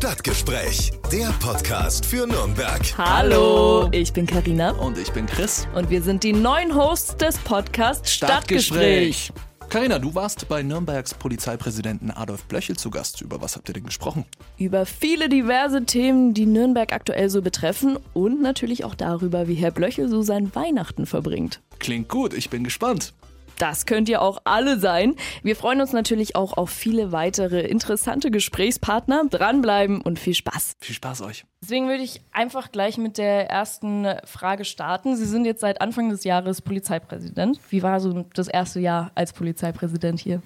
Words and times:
Stadtgespräch, 0.00 0.92
der 1.12 1.28
Podcast 1.40 2.06
für 2.06 2.26
Nürnberg. 2.26 2.80
Hallo, 2.96 3.86
ich 3.92 4.14
bin 4.14 4.26
Karina 4.26 4.70
Und 4.70 4.96
ich 4.96 5.12
bin 5.12 5.26
Chris. 5.26 5.68
und 5.74 5.90
wir 5.90 6.00
sind 6.00 6.24
die 6.24 6.32
neuen 6.32 6.74
Hosts 6.74 7.18
des 7.18 7.36
Podcasts 7.36 8.10
Stadtgespräch. 8.10 9.30
Karina, 9.68 9.98
du 9.98 10.14
warst 10.14 10.48
bei 10.48 10.62
Nürnbergs 10.62 11.12
Polizeipräsidenten 11.12 12.10
Adolf 12.10 12.44
Blöchel 12.44 12.78
zu 12.78 12.88
Gast. 12.88 13.20
Über 13.20 13.42
was 13.42 13.56
habt 13.56 13.68
ihr 13.68 13.74
denn 13.74 13.84
gesprochen? 13.84 14.24
Über 14.56 14.86
viele 14.86 15.28
diverse 15.28 15.84
Themen, 15.84 16.32
die 16.32 16.46
Nürnberg 16.46 16.94
aktuell 16.94 17.28
so 17.28 17.42
betreffen 17.42 17.98
und 18.14 18.40
natürlich 18.40 18.86
auch 18.86 18.94
darüber, 18.94 19.48
wie 19.48 19.54
Herr 19.54 19.70
Blöchel 19.70 20.08
so 20.08 20.22
sein 20.22 20.50
Weihnachten 20.54 21.04
verbringt. 21.04 21.60
Klingt 21.78 22.08
gut, 22.08 22.32
ich 22.32 22.48
bin 22.48 22.64
gespannt. 22.64 23.12
Das 23.60 23.84
könnt 23.84 24.08
ihr 24.08 24.22
auch 24.22 24.38
alle 24.44 24.78
sein. 24.78 25.16
Wir 25.42 25.54
freuen 25.54 25.82
uns 25.82 25.92
natürlich 25.92 26.34
auch 26.34 26.54
auf 26.54 26.70
viele 26.70 27.12
weitere 27.12 27.60
interessante 27.60 28.30
Gesprächspartner. 28.30 29.24
Dranbleiben 29.28 30.00
und 30.00 30.18
viel 30.18 30.34
Spaß. 30.34 30.76
Viel 30.80 30.94
Spaß 30.94 31.20
euch. 31.20 31.44
Deswegen 31.62 31.88
würde 31.88 32.02
ich 32.02 32.22
einfach 32.32 32.72
gleich 32.72 32.96
mit 32.96 33.18
der 33.18 33.50
ersten 33.50 34.06
Frage 34.24 34.64
starten. 34.64 35.14
Sie 35.14 35.26
sind 35.26 35.44
jetzt 35.44 35.60
seit 35.60 35.82
Anfang 35.82 36.08
des 36.08 36.24
Jahres 36.24 36.62
Polizeipräsident. 36.62 37.60
Wie 37.68 37.82
war 37.82 38.00
so 38.00 38.24
das 38.32 38.48
erste 38.48 38.80
Jahr 38.80 39.12
als 39.14 39.34
Polizeipräsident 39.34 40.20
hier? 40.20 40.40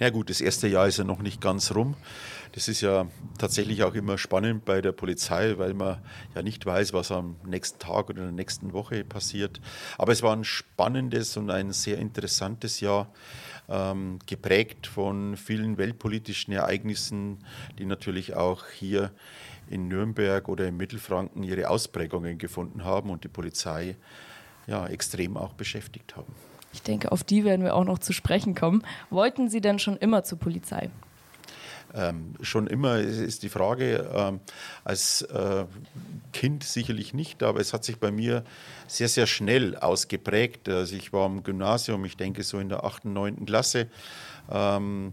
Ja 0.00 0.10
gut, 0.10 0.28
das 0.28 0.40
erste 0.40 0.66
Jahr 0.66 0.88
ist 0.88 0.96
ja 0.98 1.04
noch 1.04 1.22
nicht 1.22 1.40
ganz 1.40 1.72
rum. 1.72 1.94
Das 2.50 2.66
ist 2.66 2.80
ja 2.80 3.06
tatsächlich 3.38 3.84
auch 3.84 3.94
immer 3.94 4.18
spannend 4.18 4.64
bei 4.64 4.80
der 4.80 4.90
Polizei, 4.90 5.54
weil 5.56 5.72
man 5.72 5.98
ja 6.34 6.42
nicht 6.42 6.66
weiß, 6.66 6.92
was 6.94 7.12
am 7.12 7.36
nächsten 7.46 7.78
Tag 7.78 8.10
oder 8.10 8.18
in 8.18 8.24
der 8.24 8.32
nächsten 8.32 8.72
Woche 8.72 9.04
passiert. 9.04 9.60
Aber 9.98 10.10
es 10.10 10.20
war 10.24 10.34
ein 10.34 10.42
spannendes 10.42 11.36
und 11.36 11.50
ein 11.50 11.70
sehr 11.70 11.98
interessantes 11.98 12.80
Jahr, 12.80 13.12
ähm, 13.68 14.18
geprägt 14.26 14.88
von 14.88 15.36
vielen 15.36 15.78
weltpolitischen 15.78 16.52
Ereignissen, 16.52 17.38
die 17.78 17.86
natürlich 17.86 18.34
auch 18.34 18.66
hier 18.66 19.12
in 19.70 19.88
Nürnberg 19.88 20.48
oder 20.48 20.66
in 20.68 20.76
Mittelfranken 20.76 21.42
ihre 21.42 21.70
Ausprägungen 21.70 22.36
gefunden 22.38 22.84
haben 22.84 23.08
und 23.08 23.24
die 23.24 23.28
Polizei 23.28 23.96
ja 24.66 24.86
extrem 24.86 25.36
auch 25.36 25.54
beschäftigt 25.54 26.16
haben. 26.16 26.34
Ich 26.72 26.82
denke, 26.82 27.10
auf 27.10 27.24
die 27.24 27.44
werden 27.44 27.64
wir 27.64 27.74
auch 27.74 27.84
noch 27.84 27.98
zu 27.98 28.12
sprechen 28.12 28.54
kommen. 28.54 28.82
Wollten 29.08 29.48
Sie 29.48 29.60
denn 29.60 29.78
schon 29.78 29.96
immer 29.96 30.22
zur 30.22 30.38
Polizei? 30.38 30.90
Ähm, 31.92 32.34
schon 32.40 32.68
immer 32.68 32.98
ist 32.98 33.42
die 33.42 33.48
Frage, 33.48 34.08
ähm, 34.14 34.40
als 34.84 35.22
äh, 35.22 35.64
Kind 36.32 36.62
sicherlich 36.62 37.14
nicht, 37.14 37.42
aber 37.42 37.58
es 37.58 37.72
hat 37.72 37.84
sich 37.84 37.98
bei 37.98 38.12
mir 38.12 38.44
sehr, 38.86 39.08
sehr 39.08 39.26
schnell 39.26 39.76
ausgeprägt. 39.76 40.68
Also 40.68 40.94
ich 40.94 41.12
war 41.12 41.26
im 41.26 41.42
Gymnasium, 41.42 42.04
ich 42.04 42.16
denke 42.16 42.44
so 42.44 42.58
in 42.60 42.68
der 42.68 42.84
8., 42.84 43.06
9. 43.06 43.44
Klasse, 43.46 43.88
ähm, 44.50 45.12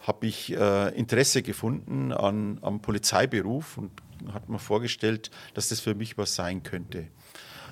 habe 0.00 0.26
ich 0.26 0.56
äh, 0.56 0.88
Interesse 0.96 1.42
gefunden 1.42 2.12
an, 2.12 2.58
am 2.62 2.80
Polizeiberuf 2.80 3.78
und 3.78 3.90
hat 4.32 4.48
mir 4.48 4.58
vorgestellt, 4.58 5.30
dass 5.54 5.68
das 5.68 5.80
für 5.80 5.94
mich 5.94 6.18
was 6.18 6.34
sein 6.34 6.62
könnte. 6.62 7.08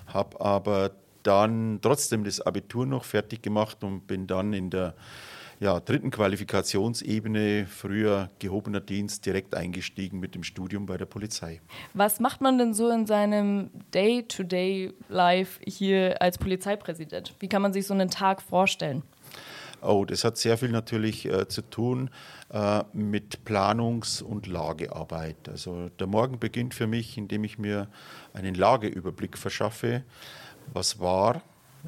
Habe 0.07 0.41
aber 0.41 0.93
dann 1.23 1.81
trotzdem 1.83 2.25
das 2.25 2.41
Abitur 2.41 2.87
noch 2.87 3.05
fertig 3.05 3.43
gemacht 3.43 3.85
und 3.85 4.07
bin 4.07 4.27
dann 4.27 4.53
in 4.53 4.71
der 4.71 4.95
ja, 5.61 5.81
dritten 5.81 6.11
Qualifikationsebene, 6.11 7.67
früher 7.67 8.31
gehobener 8.39 8.81
Dienst, 8.81 9.27
direkt 9.27 9.55
eingestiegen 9.55 10.21
mit 10.21 10.35
dem 10.35 10.45
Studium 10.45 10.87
bei 10.87 10.97
der 10.97 11.07
Polizei. 11.07 11.61
Was 11.95 12.21
macht 12.21 12.41
man 12.41 12.59
denn 12.59 12.75
so 12.75 12.89
in 12.91 13.07
seinem 13.07 13.71
Day-to-Day-Life 13.93 15.61
hier 15.67 16.23
als 16.23 16.39
Polizeipräsident? 16.39 17.35
Wie 17.41 17.49
kann 17.49 17.63
man 17.63 17.73
sich 17.73 17.87
so 17.87 17.95
einen 17.95 18.09
Tag 18.09 18.41
vorstellen? 18.41 19.03
Oh, 19.81 20.05
das 20.05 20.25
hat 20.25 20.37
sehr 20.37 20.59
viel 20.59 20.71
natürlich 20.71 21.27
äh, 21.27 21.47
zu 21.49 21.63
tun 21.63 22.11
äh, 22.51 22.83
mit 22.93 23.45
Planungs- 23.45 24.23
und 24.23 24.47
Lagearbeit. 24.47 25.49
Also 25.49 25.89
der 26.01 26.07
Morgen 26.07 26.39
beginnt 26.39 26.75
für 26.75 26.87
mich, 26.87 27.17
indem 27.17 27.45
ich 27.45 27.59
mir 27.59 27.89
einen 28.33 28.55
Lageüberblick 28.55 29.39
verschaffe. 29.39 30.03
Was 30.73 30.99
war 30.99 31.43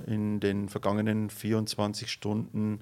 in 0.06 0.41
den 0.41 0.69
vergangenen 0.69 1.31
24 1.31 2.11
Stunden? 2.11 2.81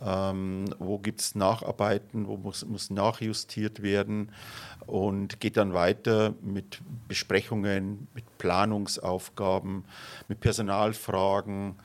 Ähm, 0.00 0.66
wo 0.78 0.98
gibt 0.98 1.20
es 1.20 1.34
Nacharbeiten? 1.34 2.26
Wo 2.26 2.36
muss, 2.36 2.64
muss 2.64 2.90
nachjustiert 2.90 3.82
werden? 3.82 4.30
Und 4.86 5.40
geht 5.40 5.56
dann 5.56 5.72
weiter 5.72 6.34
mit 6.42 6.80
Besprechungen, 7.08 8.08
mit 8.14 8.24
Planungsaufgaben, 8.38 9.84
mit 10.28 10.40
Personalfragen 10.40 11.76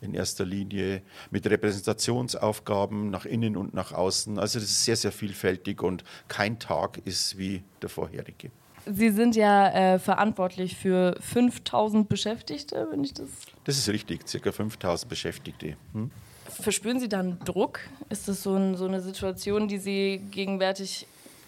in 0.00 0.14
erster 0.14 0.44
Linie, 0.44 1.02
mit 1.30 1.48
Repräsentationsaufgaben 1.48 3.10
nach 3.10 3.24
innen 3.24 3.56
und 3.56 3.74
nach 3.74 3.92
außen. 3.92 4.38
Also 4.38 4.58
das 4.58 4.68
ist 4.68 4.84
sehr, 4.84 4.96
sehr 4.96 5.12
vielfältig 5.12 5.82
und 5.82 6.04
kein 6.28 6.58
Tag 6.58 6.98
ist 7.04 7.38
wie 7.38 7.62
der 7.82 7.88
vorherige. 7.88 8.50
Sie 8.90 9.10
sind 9.10 9.36
ja 9.36 9.68
äh, 9.68 9.98
verantwortlich 9.98 10.76
für 10.76 11.16
5000 11.20 12.08
Beschäftigte, 12.08 12.88
wenn 12.90 13.04
ich 13.04 13.14
das. 13.14 13.28
Das 13.64 13.76
ist 13.76 13.88
richtig, 13.88 14.28
circa 14.28 14.52
5000 14.52 15.08
Beschäftigte. 15.08 15.76
Hm? 15.92 16.10
Verspüren 16.48 16.98
Sie 16.98 17.08
dann 17.08 17.38
Druck? 17.44 17.80
Ist 18.08 18.28
das 18.28 18.42
so, 18.42 18.54
ein, 18.54 18.76
so 18.76 18.86
eine 18.86 19.00
Situation, 19.00 19.68
die 19.68 19.78
Sie 19.78 20.20
gegenwärtig 20.30 21.06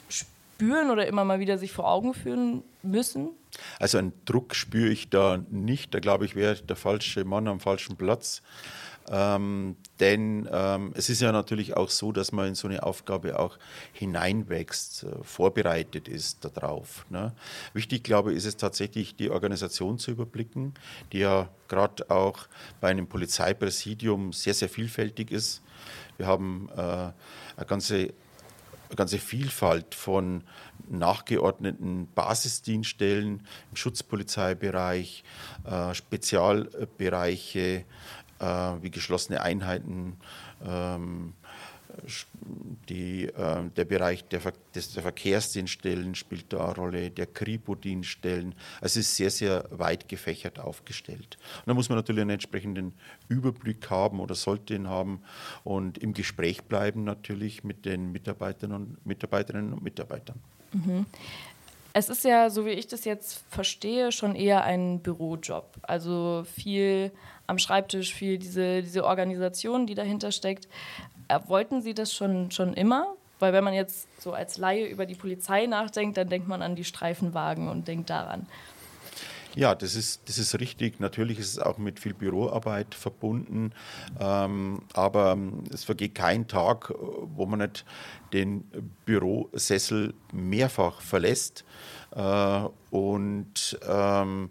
spüren 0.09 0.91
oder 0.91 1.07
immer 1.07 1.25
mal 1.25 1.41
wieder 1.41 1.57
sich 1.57 1.73
vor 1.73 1.89
Augen 1.89 2.13
führen 2.15 2.63
müssen? 2.83 3.31
Also 3.79 3.99
einen 3.99 4.13
Druck 4.27 4.55
spüre 4.55 4.91
ich 4.91 5.09
da 5.09 5.43
nicht. 5.51 5.95
Da 5.95 6.01
glaube 6.01 6.25
ich, 6.25 6.37
wäre 6.37 6.57
der 6.57 6.77
falsche 6.77 7.25
Mann 7.25 7.49
am 7.49 7.61
falschen 7.61 7.97
Platz. 7.97 8.43
Ähm, 9.11 9.77
denn 9.99 10.49
ähm, 10.53 10.93
es 10.95 11.11
ist 11.11 11.21
ja 11.21 11.33
natürlich 11.33 11.77
auch 11.77 11.91
so, 11.91 12.13
dass 12.13 12.31
man 12.31 12.49
in 12.49 12.55
so 12.55 12.69
eine 12.69 12.85
Aufgabe 12.85 13.39
auch 13.41 13.59
hineinwächst, 13.93 15.03
äh, 15.03 15.25
vorbereitet 15.25 16.07
ist 16.07 16.45
darauf. 16.45 17.05
Ne? 17.11 17.35
Wichtig, 17.75 18.05
glaube 18.05 18.31
ich, 18.31 18.39
ist 18.39 18.45
es 18.45 18.57
tatsächlich, 18.57 19.17
die 19.17 19.31
Organisation 19.31 19.99
zu 19.99 20.13
überblicken, 20.13 20.75
die 21.13 21.19
ja 21.19 21.49
gerade 21.67 22.09
auch 22.09 22.47
bei 22.81 22.89
einem 22.89 23.09
Polizeipräsidium 23.09 24.33
sehr, 24.33 24.55
sehr 24.55 24.69
vielfältig 24.69 25.33
ist. 25.33 25.63
Wir 26.17 26.27
haben 26.27 26.69
äh, 26.77 26.81
eine 26.81 27.67
ganze 27.67 28.13
eine 28.91 28.97
ganze 28.97 29.19
Vielfalt 29.19 29.95
von 29.95 30.43
nachgeordneten 30.89 32.09
Basisdienststellen 32.15 33.47
im 33.71 33.77
Schutzpolizeibereich, 33.77 35.23
äh, 35.65 35.95
Spezialbereiche, 35.95 37.85
äh, 38.41 38.45
wie 38.83 38.91
geschlossene 38.91 39.41
Einheiten, 39.43 40.17
ähm, 40.65 41.35
die, 42.89 43.27
äh, 43.27 43.71
der 43.77 43.85
Bereich 43.85 44.25
der, 44.29 44.41
Ver 44.41 44.53
des, 44.75 44.93
der 44.93 45.03
Verkehrsdienststellen 45.03 46.15
spielt 46.15 46.53
da 46.53 46.67
eine 46.67 46.75
Rolle, 46.75 47.11
der 47.11 47.27
Kripo-Dienststellen. 47.27 48.55
Also 48.81 49.01
es 49.01 49.09
ist 49.09 49.17
sehr, 49.17 49.31
sehr 49.31 49.65
weit 49.71 50.09
gefächert 50.09 50.59
aufgestellt. 50.59 51.39
Und 51.59 51.67
da 51.67 51.75
muss 51.75 51.89
man 51.89 51.99
natürlich 51.99 52.23
einen 52.23 52.31
entsprechenden 52.31 52.95
Überblick 53.29 53.91
haben 53.91 54.21
oder 54.21 54.35
sollte 54.35 54.75
ihn 54.75 54.89
haben 54.89 55.21
und 55.65 55.99
im 55.99 56.15
Gespräch 56.15 56.63
bleiben 56.65 57.05
natürlich 57.05 57.65
mit 57.65 57.85
den 57.85 58.13
Mitarbeitern 58.13 58.73
und 58.73 59.07
Mitarbeiterinnen 59.07 59.73
und 59.73 59.83
Mitarbeitern. 59.83 60.39
Mhm. 60.73 61.07
Es 61.93 62.09
ist 62.09 62.25
ja, 62.25 62.51
so 62.51 62.67
wie 62.67 62.71
ich 62.71 62.87
das 62.87 63.05
jetzt 63.05 63.43
verstehe, 63.51 64.13
schon 64.13 64.37
eher 64.37 64.65
ein 64.65 65.01
Bürojob. 65.01 65.79
Also 65.83 66.45
viel 66.55 67.11
am 67.47 67.59
Schreibtisch, 67.59 68.15
viel 68.15 68.39
diese, 68.39 68.83
diese 68.83 69.05
Organisation, 69.05 69.87
die 69.87 69.95
dahinter 69.95 70.31
steckt. 70.31 70.69
Äh, 71.29 71.41
wollten 71.47 71.83
Sie 71.83 71.95
das 71.95 72.15
schon, 72.15 72.51
schon 72.51 72.75
immer? 72.75 73.15
Weil 73.41 73.53
wenn 73.53 73.65
man 73.65 73.75
jetzt 73.75 74.07
so 74.21 74.33
als 74.33 74.59
Laie 74.59 74.87
über 74.87 75.07
die 75.07 75.15
Polizei 75.15 75.67
nachdenkt, 75.67 76.17
dann 76.17 76.29
denkt 76.29 76.47
man 76.47 76.63
an 76.63 76.77
die 76.77 76.85
Streifenwagen 76.85 77.69
und 77.69 77.89
denkt 77.89 78.11
daran. 78.11 78.47
Ja, 79.57 79.75
das 79.75 79.97
ist, 79.97 80.23
das 80.27 80.39
ist 80.39 80.59
richtig. 80.61 81.01
Natürlich 81.01 81.39
ist 81.39 81.49
es 81.49 81.59
auch 81.59 81.79
mit 81.79 81.99
viel 81.99 82.15
Büroarbeit 82.15 82.95
verbunden. 82.95 83.73
Ähm, 84.19 84.83
aber 84.93 85.37
es 85.73 85.85
vergeht 85.85 86.15
kein 86.15 86.47
Tag, 86.47 86.93
wo 87.35 87.47
man 87.47 87.61
nicht 87.61 87.85
den 88.33 88.65
Bürosessel 89.05 90.15
mehrfach 90.33 91.01
verlässt. 91.01 91.65
Äh, 92.15 92.69
und 92.91 93.79
ähm, 93.89 94.51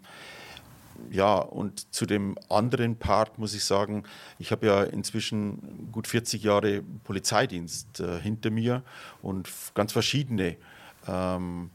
ja, 1.12 1.36
und 1.36 1.94
zu 1.94 2.06
dem 2.06 2.38
anderen 2.50 2.98
Part 2.98 3.40
muss 3.40 3.54
ich 3.54 3.64
sagen, 3.64 4.04
ich 4.38 4.52
habe 4.52 4.68
ja 4.68 4.84
inzwischen 4.84 5.90
gut 5.92 6.08
40 6.08 6.44
Jahre 6.44 6.84
Polizeidienst 7.04 8.02
äh, 8.02 8.20
hinter 8.20 8.52
mir 8.52 8.84
und 9.22 9.50
ganz 9.76 9.94
verschiedene 9.94 10.58
ähm, 11.08 11.70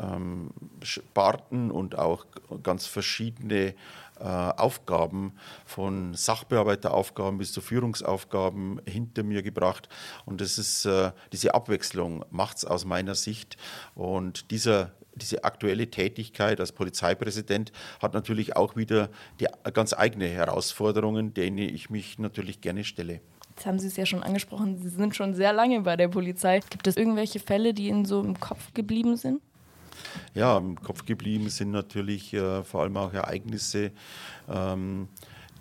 ähm, 0.00 0.50
Sparten 0.82 1.70
und 1.70 1.98
auch 1.98 2.26
ganz 2.62 2.86
verschiedene 2.86 3.74
äh, 4.18 4.24
Aufgaben 4.24 5.34
von 5.64 6.14
Sachbearbeiteraufgaben 6.14 7.38
bis 7.38 7.52
zu 7.52 7.60
Führungsaufgaben 7.60 8.80
hinter 8.86 9.22
mir 9.22 9.42
gebracht. 9.42 9.88
Und 10.24 10.40
das 10.40 10.58
ist 10.58 10.86
äh, 10.86 11.12
diese 11.32 11.54
Abwechslung 11.54 12.24
macht 12.30 12.58
es 12.58 12.64
aus 12.64 12.84
meiner 12.84 13.14
Sicht. 13.14 13.56
Und 13.94 14.50
dieser 14.50 14.92
diese 15.16 15.44
aktuelle 15.44 15.90
Tätigkeit 15.90 16.60
als 16.60 16.72
Polizeipräsident 16.72 17.72
hat 18.00 18.14
natürlich 18.14 18.54
auch 18.54 18.76
wieder 18.76 19.08
die 19.40 19.46
ganz 19.72 19.94
eigene 19.94 20.28
Herausforderungen, 20.28 21.32
denen 21.32 21.58
ich 21.58 21.90
mich 21.90 22.18
natürlich 22.18 22.60
gerne 22.60 22.84
stelle. 22.84 23.20
Jetzt 23.50 23.64
haben 23.64 23.78
Sie 23.78 23.86
es 23.86 23.96
ja 23.96 24.04
schon 24.04 24.22
angesprochen, 24.22 24.78
Sie 24.78 24.90
sind 24.90 25.16
schon 25.16 25.34
sehr 25.34 25.54
lange 25.54 25.80
bei 25.80 25.96
der 25.96 26.08
Polizei. 26.08 26.60
Gibt 26.68 26.86
es 26.86 26.96
irgendwelche 26.96 27.40
Fälle, 27.40 27.72
die 27.72 27.88
Ihnen 27.88 28.04
so 28.04 28.20
im 28.20 28.38
Kopf 28.38 28.74
geblieben 28.74 29.16
sind? 29.16 29.40
Ja, 30.34 30.58
im 30.58 30.80
Kopf 30.80 31.04
geblieben 31.04 31.48
sind 31.48 31.70
natürlich 31.70 32.34
äh, 32.34 32.62
vor 32.64 32.82
allem 32.82 32.96
auch 32.96 33.12
Ereignisse, 33.12 33.92
ähm, 34.48 35.08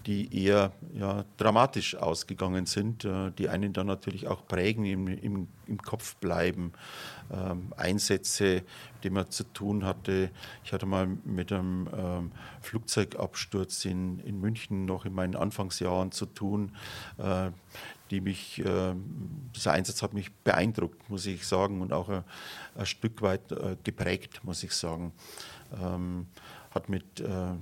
die 0.05 0.45
eher 0.45 0.71
ja, 0.93 1.25
dramatisch 1.37 1.95
ausgegangen 1.95 2.65
sind, 2.65 3.05
äh, 3.05 3.31
die 3.31 3.49
einen 3.49 3.73
dann 3.73 3.87
natürlich 3.87 4.27
auch 4.27 4.45
prägen, 4.47 4.85
im, 4.85 5.07
im, 5.07 5.47
im 5.67 5.81
Kopf 5.81 6.15
bleiben. 6.17 6.73
Ähm, 7.31 7.73
Einsätze, 7.75 8.61
denen 9.03 9.15
man 9.15 9.31
zu 9.31 9.43
tun 9.45 9.83
hatte. 9.83 10.29
Ich 10.63 10.73
hatte 10.73 10.85
mal 10.85 11.07
mit 11.07 11.51
einem 11.51 11.89
ähm, 11.95 12.31
Flugzeugabsturz 12.61 13.85
in, 13.85 14.19
in 14.19 14.39
München 14.39 14.85
noch 14.85 15.05
in 15.05 15.13
meinen 15.13 15.35
Anfangsjahren 15.35 16.11
zu 16.11 16.27
tun, 16.27 16.71
äh, 17.17 17.49
die 18.11 18.21
mich, 18.21 18.63
äh, 18.63 18.93
dieser 19.55 19.71
Einsatz 19.71 20.03
hat 20.03 20.13
mich 20.13 20.31
beeindruckt, 20.31 21.09
muss 21.09 21.25
ich 21.25 21.47
sagen, 21.47 21.81
und 21.81 21.93
auch 21.93 22.09
ein, 22.09 22.23
ein 22.75 22.85
Stück 22.85 23.23
weit 23.23 23.51
äh, 23.51 23.75
geprägt, 23.83 24.41
muss 24.43 24.61
ich 24.61 24.73
sagen. 24.73 25.11
Ähm, 25.81 26.27
hat 26.69 26.89
mit 26.89 27.21
äh, 27.21 27.53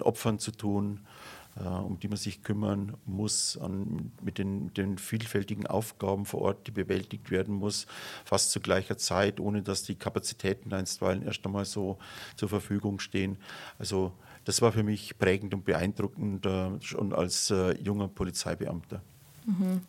Opfern 0.00 0.40
zu 0.40 0.50
tun, 0.50 0.98
äh, 1.04 1.23
um 1.60 2.00
die 2.00 2.08
man 2.08 2.16
sich 2.16 2.42
kümmern 2.42 2.96
muss, 3.06 3.56
an, 3.56 4.12
mit 4.22 4.38
den, 4.38 4.74
den, 4.74 4.98
vielfältigen 4.98 5.66
Aufgaben 5.66 6.26
vor 6.26 6.42
Ort, 6.42 6.66
die 6.66 6.72
bewältigt 6.72 7.30
werden 7.30 7.54
muss, 7.54 7.86
fast 8.24 8.50
zu 8.50 8.60
gleicher 8.60 8.98
Zeit, 8.98 9.38
ohne 9.38 9.62
dass 9.62 9.84
die 9.84 9.94
Kapazitäten 9.94 10.72
einstweilen 10.72 11.22
erst 11.22 11.46
einmal 11.46 11.64
so 11.64 11.98
zur 12.36 12.48
Verfügung 12.48 12.98
stehen. 12.98 13.36
Also 13.78 14.12
das 14.44 14.62
war 14.62 14.72
für 14.72 14.82
mich 14.82 15.18
prägend 15.18 15.54
und 15.54 15.64
beeindruckend, 15.64 16.44
äh, 16.44 16.80
schon 16.80 17.12
als 17.12 17.50
äh, 17.50 17.80
junger 17.80 18.08
Polizeibeamter. 18.08 19.00
Mhm. 19.46 19.82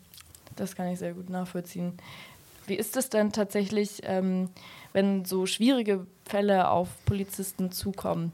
Das 0.55 0.75
kann 0.75 0.87
ich 0.87 0.99
sehr 0.99 1.13
gut 1.13 1.29
nachvollziehen. 1.29 1.93
Wie 2.67 2.75
ist 2.75 2.95
es 2.97 3.09
denn 3.09 3.31
tatsächlich, 3.31 4.01
ähm, 4.03 4.49
wenn 4.93 5.25
so 5.25 5.45
schwierige 5.45 6.07
Fälle 6.25 6.69
auf 6.69 6.89
Polizisten 7.05 7.71
zukommen? 7.71 8.31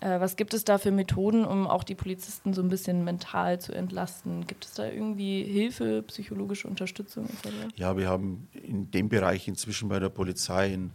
Äh, 0.00 0.20
was 0.20 0.36
gibt 0.36 0.54
es 0.54 0.64
da 0.64 0.78
für 0.78 0.90
Methoden, 0.90 1.44
um 1.44 1.66
auch 1.66 1.84
die 1.84 1.94
Polizisten 1.94 2.54
so 2.54 2.62
ein 2.62 2.68
bisschen 2.68 3.04
mental 3.04 3.60
zu 3.60 3.72
entlasten? 3.72 4.46
Gibt 4.46 4.64
es 4.64 4.74
da 4.74 4.86
irgendwie 4.86 5.44
Hilfe, 5.44 6.02
psychologische 6.02 6.68
Unterstützung? 6.68 7.28
Ja, 7.76 7.96
wir 7.96 8.08
haben 8.08 8.48
in 8.52 8.90
dem 8.90 9.08
Bereich 9.08 9.46
inzwischen 9.48 9.88
bei 9.88 9.98
der 9.98 10.08
Polizei 10.08 10.72
ein 10.72 10.92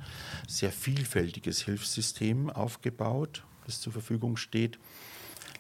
sehr 0.47 0.71
vielfältiges 0.71 1.61
Hilfssystem 1.61 2.49
aufgebaut, 2.49 3.43
das 3.65 3.79
zur 3.79 3.93
Verfügung 3.93 4.37
steht 4.37 4.79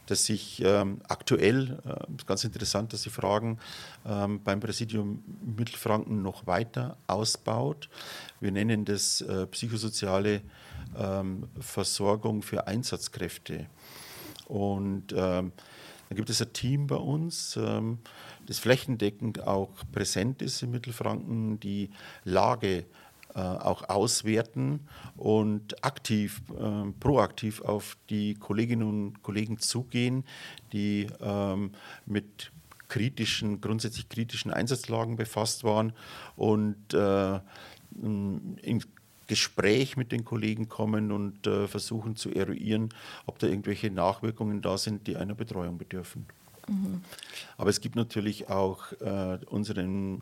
das 0.05 0.25
sich 0.25 0.61
ähm, 0.63 0.99
aktuell, 1.07 1.79
äh, 1.85 2.23
ganz 2.25 2.43
interessant, 2.43 2.93
dass 2.93 3.03
Sie 3.03 3.09
fragen, 3.09 3.59
ähm, 4.05 4.41
beim 4.43 4.59
Präsidium 4.59 5.23
Mittelfranken 5.57 6.21
noch 6.21 6.47
weiter 6.47 6.97
ausbaut. 7.07 7.89
Wir 8.39 8.51
nennen 8.51 8.85
das 8.85 9.21
äh, 9.21 9.47
psychosoziale 9.47 10.41
ähm, 10.97 11.47
Versorgung 11.59 12.41
für 12.41 12.67
Einsatzkräfte. 12.67 13.67
Und 14.47 15.11
ähm, 15.13 15.51
dann 16.09 16.15
gibt 16.15 16.29
es 16.29 16.41
ein 16.41 16.53
Team 16.53 16.87
bei 16.87 16.97
uns, 16.97 17.57
ähm, 17.57 17.99
das 18.45 18.59
flächendeckend 18.59 19.47
auch 19.47 19.71
präsent 19.91 20.41
ist 20.41 20.61
in 20.61 20.71
Mittelfranken, 20.71 21.59
die 21.59 21.89
Lage 22.23 22.85
auch 23.39 23.89
auswerten 23.89 24.87
und 25.17 25.83
aktiv, 25.83 26.41
äh, 26.57 26.91
proaktiv 26.99 27.61
auf 27.61 27.97
die 28.09 28.35
Kolleginnen 28.35 28.87
und 28.87 29.23
Kollegen 29.23 29.59
zugehen, 29.59 30.23
die 30.71 31.07
ähm, 31.21 31.71
mit 32.05 32.51
kritischen, 32.87 33.61
grundsätzlich 33.61 34.09
kritischen 34.09 34.51
Einsatzlagen 34.51 35.15
befasst 35.15 35.63
waren 35.63 35.93
und 36.35 36.93
äh, 36.93 37.39
in 38.01 38.83
Gespräch 39.27 39.97
mit 39.97 40.11
den 40.11 40.23
Kollegen 40.23 40.69
kommen 40.69 41.11
und 41.11 41.47
äh, 41.47 41.67
versuchen 41.67 42.15
zu 42.15 42.29
eruieren, 42.31 42.89
ob 43.25 43.39
da 43.39 43.47
irgendwelche 43.47 43.89
Nachwirkungen 43.89 44.61
da 44.61 44.77
sind, 44.77 45.07
die 45.07 45.17
einer 45.17 45.35
Betreuung 45.35 45.77
bedürfen. 45.77 46.27
Aber 47.57 47.69
es 47.69 47.79
gibt 47.79 47.95
natürlich 47.95 48.49
auch 48.49 48.91
äh, 48.93 49.37
unseren 49.47 50.21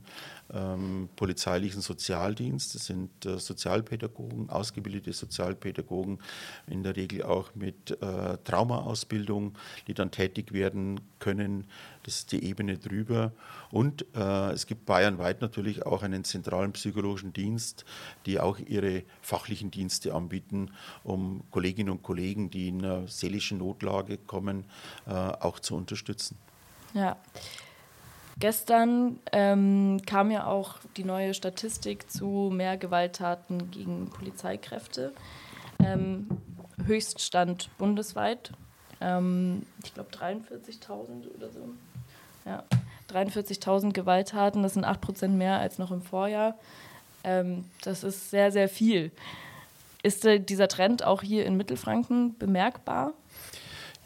ähm, 0.54 1.10
polizeilichen 1.16 1.81
Sozialdienst. 1.81 2.75
Das 2.75 2.86
sind 2.86 3.25
äh, 3.25 3.40
Sozialpädagogen, 3.40 4.50
ausgebildete 4.50 5.13
Sozialpädagogen, 5.13 6.19
in 6.68 6.84
der 6.84 6.95
Regel 6.95 7.24
auch 7.24 7.56
mit 7.56 7.92
äh, 8.01 8.38
Traumaausbildung, 8.44 9.57
die 9.88 9.94
dann 9.94 10.12
tätig 10.12 10.51
werden 10.54 11.00
können. 11.19 11.66
Das 12.03 12.15
ist 12.15 12.31
die 12.31 12.44
Ebene 12.44 12.77
drüber. 12.77 13.31
Und 13.71 14.05
äh, 14.15 14.51
es 14.51 14.67
gibt 14.67 14.85
bayernweit 14.85 15.41
natürlich 15.41 15.85
auch 15.85 16.03
einen 16.03 16.23
zentralen 16.23 16.73
psychologischen 16.73 17.33
Dienst, 17.33 17.85
die 18.25 18.39
auch 18.39 18.59
ihre 18.59 19.03
fachlichen 19.21 19.71
Dienste 19.71 20.13
anbieten, 20.13 20.71
um 21.03 21.44
Kolleginnen 21.51 21.89
und 21.89 22.03
Kollegen, 22.03 22.50
die 22.50 22.67
in 22.67 22.83
einer 22.83 23.07
seelischen 23.07 23.57
Notlage 23.57 24.17
kommen, 24.17 24.65
äh, 25.07 25.11
auch 25.11 25.59
zu 25.59 25.75
unterstützen. 25.75 26.38
Ja. 26.94 27.17
Gestern 28.39 29.19
ähm, 29.31 30.01
kam 30.05 30.31
ja 30.31 30.47
auch 30.47 30.79
die 30.97 31.03
neue 31.03 31.33
Statistik 31.33 32.09
zu 32.09 32.51
mehr 32.51 32.77
Gewalttaten 32.77 33.69
gegen 33.69 34.09
Polizeikräfte. 34.09 35.13
Ähm, 35.79 36.27
Höchststand 36.85 37.69
bundesweit. 37.77 38.51
Ähm, 39.01 39.63
ich 39.83 39.94
glaube 39.94 40.09
43.000 40.11 41.35
oder 41.35 41.50
so. 41.51 41.69
Ja, 42.45 42.63
43.000 43.12 43.94
Gewalttaten, 43.94 44.63
das 44.63 44.74
sind 44.74 44.86
8% 44.86 45.30
mehr 45.30 45.60
als 45.60 45.78
noch 45.78 45.92
im 45.92 46.01
Vorjahr. 46.01 46.56
Ähm, 47.24 47.66
das 47.84 48.04
ist 48.04 48.30
sehr, 48.30 48.51
sehr 48.51 48.68
viel. 48.68 49.12
Ist 50.01 50.25
äh, 50.25 50.40
dieser 50.40 50.68
Trend 50.68 51.04
auch 51.04 51.22
hier 51.22 51.45
in 51.45 51.56
Mittelfranken 51.56 52.38
bemerkbar? 52.38 53.13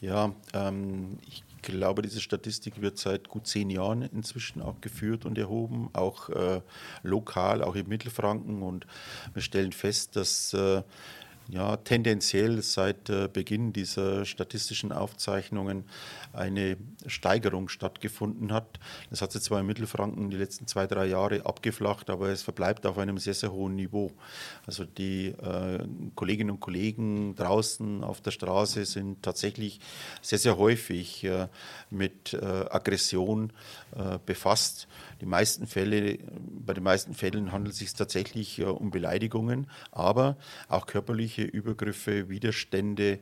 Ja, 0.01 0.31
ähm, 0.54 1.18
ich 1.28 1.44
glaube, 1.63 2.01
diese 2.04 2.22
Statistik 2.22 2.81
wird 2.81 2.98
seit 2.98 3.28
gut 3.30 3.48
zehn 3.48 3.69
Jahren 3.69 4.04
inzwischen 4.04 4.62
auch 4.62 4.80
geführt 4.80 5.25
und 5.25 5.38
erhoben, 5.38 5.90
auch 5.94 6.30
äh, 6.30 6.62
lokal, 7.01 7.63
auch 7.63 7.75
in 7.75 7.88
Mittelfranken. 7.90 8.62
Und 8.62 8.86
wir 9.33 9.42
stellen 9.42 9.72
fest, 9.72 10.16
dass 10.16 10.54
äh, 10.54 10.83
ja, 11.49 11.77
tendenziell 11.77 12.61
seit 12.61 13.09
äh, 13.09 13.29
Beginn 13.31 13.71
dieser 13.71 14.25
statistischen 14.25 14.91
Aufzeichnungen 14.91 15.85
eine 16.33 16.77
Steigerung 17.05 17.69
stattgefunden 17.69 18.51
hat. 18.51 18.79
Das 19.09 19.21
hat 19.21 19.31
sich 19.31 19.41
zwar 19.41 19.61
in 19.61 19.65
Mittelfranken 19.65 20.29
die 20.29 20.38
letzten 20.38 20.67
zwei, 20.67 20.88
drei 20.88 21.05
Jahre 21.05 21.45
abgeflacht, 21.45 22.09
aber 22.09 22.29
es 22.29 22.44
verbleibt 22.44 22.85
auf 22.85 22.97
einem 22.97 23.17
sehr, 23.17 23.33
sehr 23.33 23.51
hohen 23.51 23.75
Niveau. 23.75 24.11
Also 24.65 24.83
die 24.83 25.27
äh, 25.27 25.79
Kolleginnen 26.15 26.51
und 26.51 26.59
Kollegen 26.59 27.35
draußen 27.35 28.04
auf 28.04 28.19
der 28.21 28.31
Straße 28.31 28.85
sind 28.85 29.23
tatsächlich 29.23 29.80
sehr, 30.21 30.39
sehr 30.39 30.57
häufig 30.57 31.23
äh, 31.23 31.47
mit 31.89 32.33
äh, 32.33 32.45
Aggression 32.45 33.54
äh, 33.95 34.19
befasst. 34.25 34.87
Die 35.21 35.26
meisten 35.26 35.68
Fälle, 35.68 36.19
bei 36.66 36.74
den 36.74 36.83
meisten 36.83 37.14
Fällen 37.14 37.52
handelt 37.52 37.74
es 37.74 37.80
sich 37.80 37.94
tatsächlich 37.94 38.64
um 38.64 38.92
Beleidigungen, 38.92 39.68
aber 39.92 40.38
auch 40.68 40.86
körperliche 40.86 41.44
Übergriffe, 41.44 42.30
Widerstände 42.30 43.19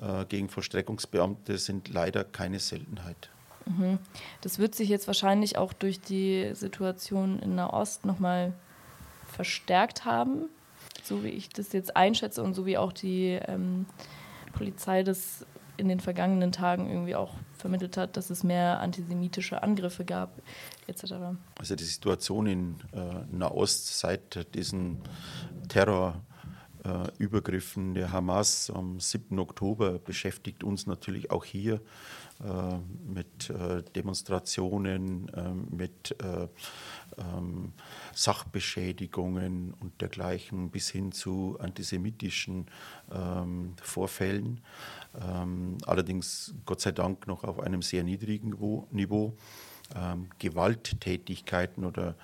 äh, 0.00 0.24
gegen 0.26 0.48
Vollstreckungsbeamte 0.48 1.58
sind 1.58 1.88
leider 1.88 2.24
keine 2.24 2.58
Seltenheit. 2.58 3.30
Mhm. 3.66 3.98
Das 4.40 4.58
wird 4.58 4.74
sich 4.74 4.88
jetzt 4.88 5.06
wahrscheinlich 5.06 5.58
auch 5.58 5.72
durch 5.72 6.00
die 6.00 6.50
Situation 6.54 7.38
in 7.38 7.54
Nahost 7.54 8.04
nochmal 8.04 8.52
verstärkt 9.26 10.04
haben, 10.04 10.48
so 11.02 11.22
wie 11.22 11.28
ich 11.28 11.48
das 11.48 11.72
jetzt 11.72 11.96
einschätze 11.96 12.42
und 12.42 12.54
so 12.54 12.66
wie 12.66 12.78
auch 12.78 12.92
die 12.92 13.38
ähm, 13.46 13.86
Polizei 14.52 15.02
das 15.02 15.46
in 15.78 15.88
den 15.88 16.00
vergangenen 16.00 16.52
Tagen 16.52 16.90
irgendwie 16.90 17.14
auch 17.14 17.32
vermittelt 17.56 17.96
hat, 17.96 18.16
dass 18.16 18.30
es 18.30 18.44
mehr 18.44 18.80
antisemitische 18.80 19.62
Angriffe 19.62 20.04
gab, 20.04 20.30
etc. 20.86 21.14
Also 21.58 21.74
die 21.74 21.84
Situation 21.84 22.46
in 22.46 22.74
äh, 22.92 23.24
Nahost 23.30 23.98
seit 23.98 24.54
diesen 24.54 24.98
Terrorübergriffen 25.68 26.27
äh, 26.88 27.94
der 27.94 28.12
Hamas 28.12 28.70
am 28.70 29.00
7. 29.00 29.38
Oktober 29.38 29.98
beschäftigt 29.98 30.64
uns 30.64 30.86
natürlich 30.86 31.30
auch 31.30 31.44
hier 31.44 31.80
äh, 32.44 32.78
mit 33.04 33.50
äh, 33.50 33.82
Demonstrationen, 33.96 35.28
äh, 35.30 35.74
mit 35.74 36.14
äh, 36.22 36.46
ähm, 37.18 37.72
Sachbeschädigungen 38.14 39.74
und 39.80 40.00
dergleichen 40.00 40.70
bis 40.70 40.88
hin 40.88 41.10
zu 41.10 41.56
antisemitischen 41.58 42.66
ähm, 43.12 43.74
Vorfällen. 43.82 44.60
Ähm, 45.20 45.78
allerdings 45.84 46.54
Gott 46.64 46.80
sei 46.80 46.92
Dank 46.92 47.26
noch 47.26 47.42
auf 47.42 47.58
einem 47.60 47.82
sehr 47.82 48.04
niedrigen 48.04 48.50
Niveau. 48.90 49.36
Gewalttätigkeiten 50.38 51.86
oder 51.86 52.14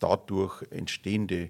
dadurch 0.00 0.70
entstehende 0.70 1.48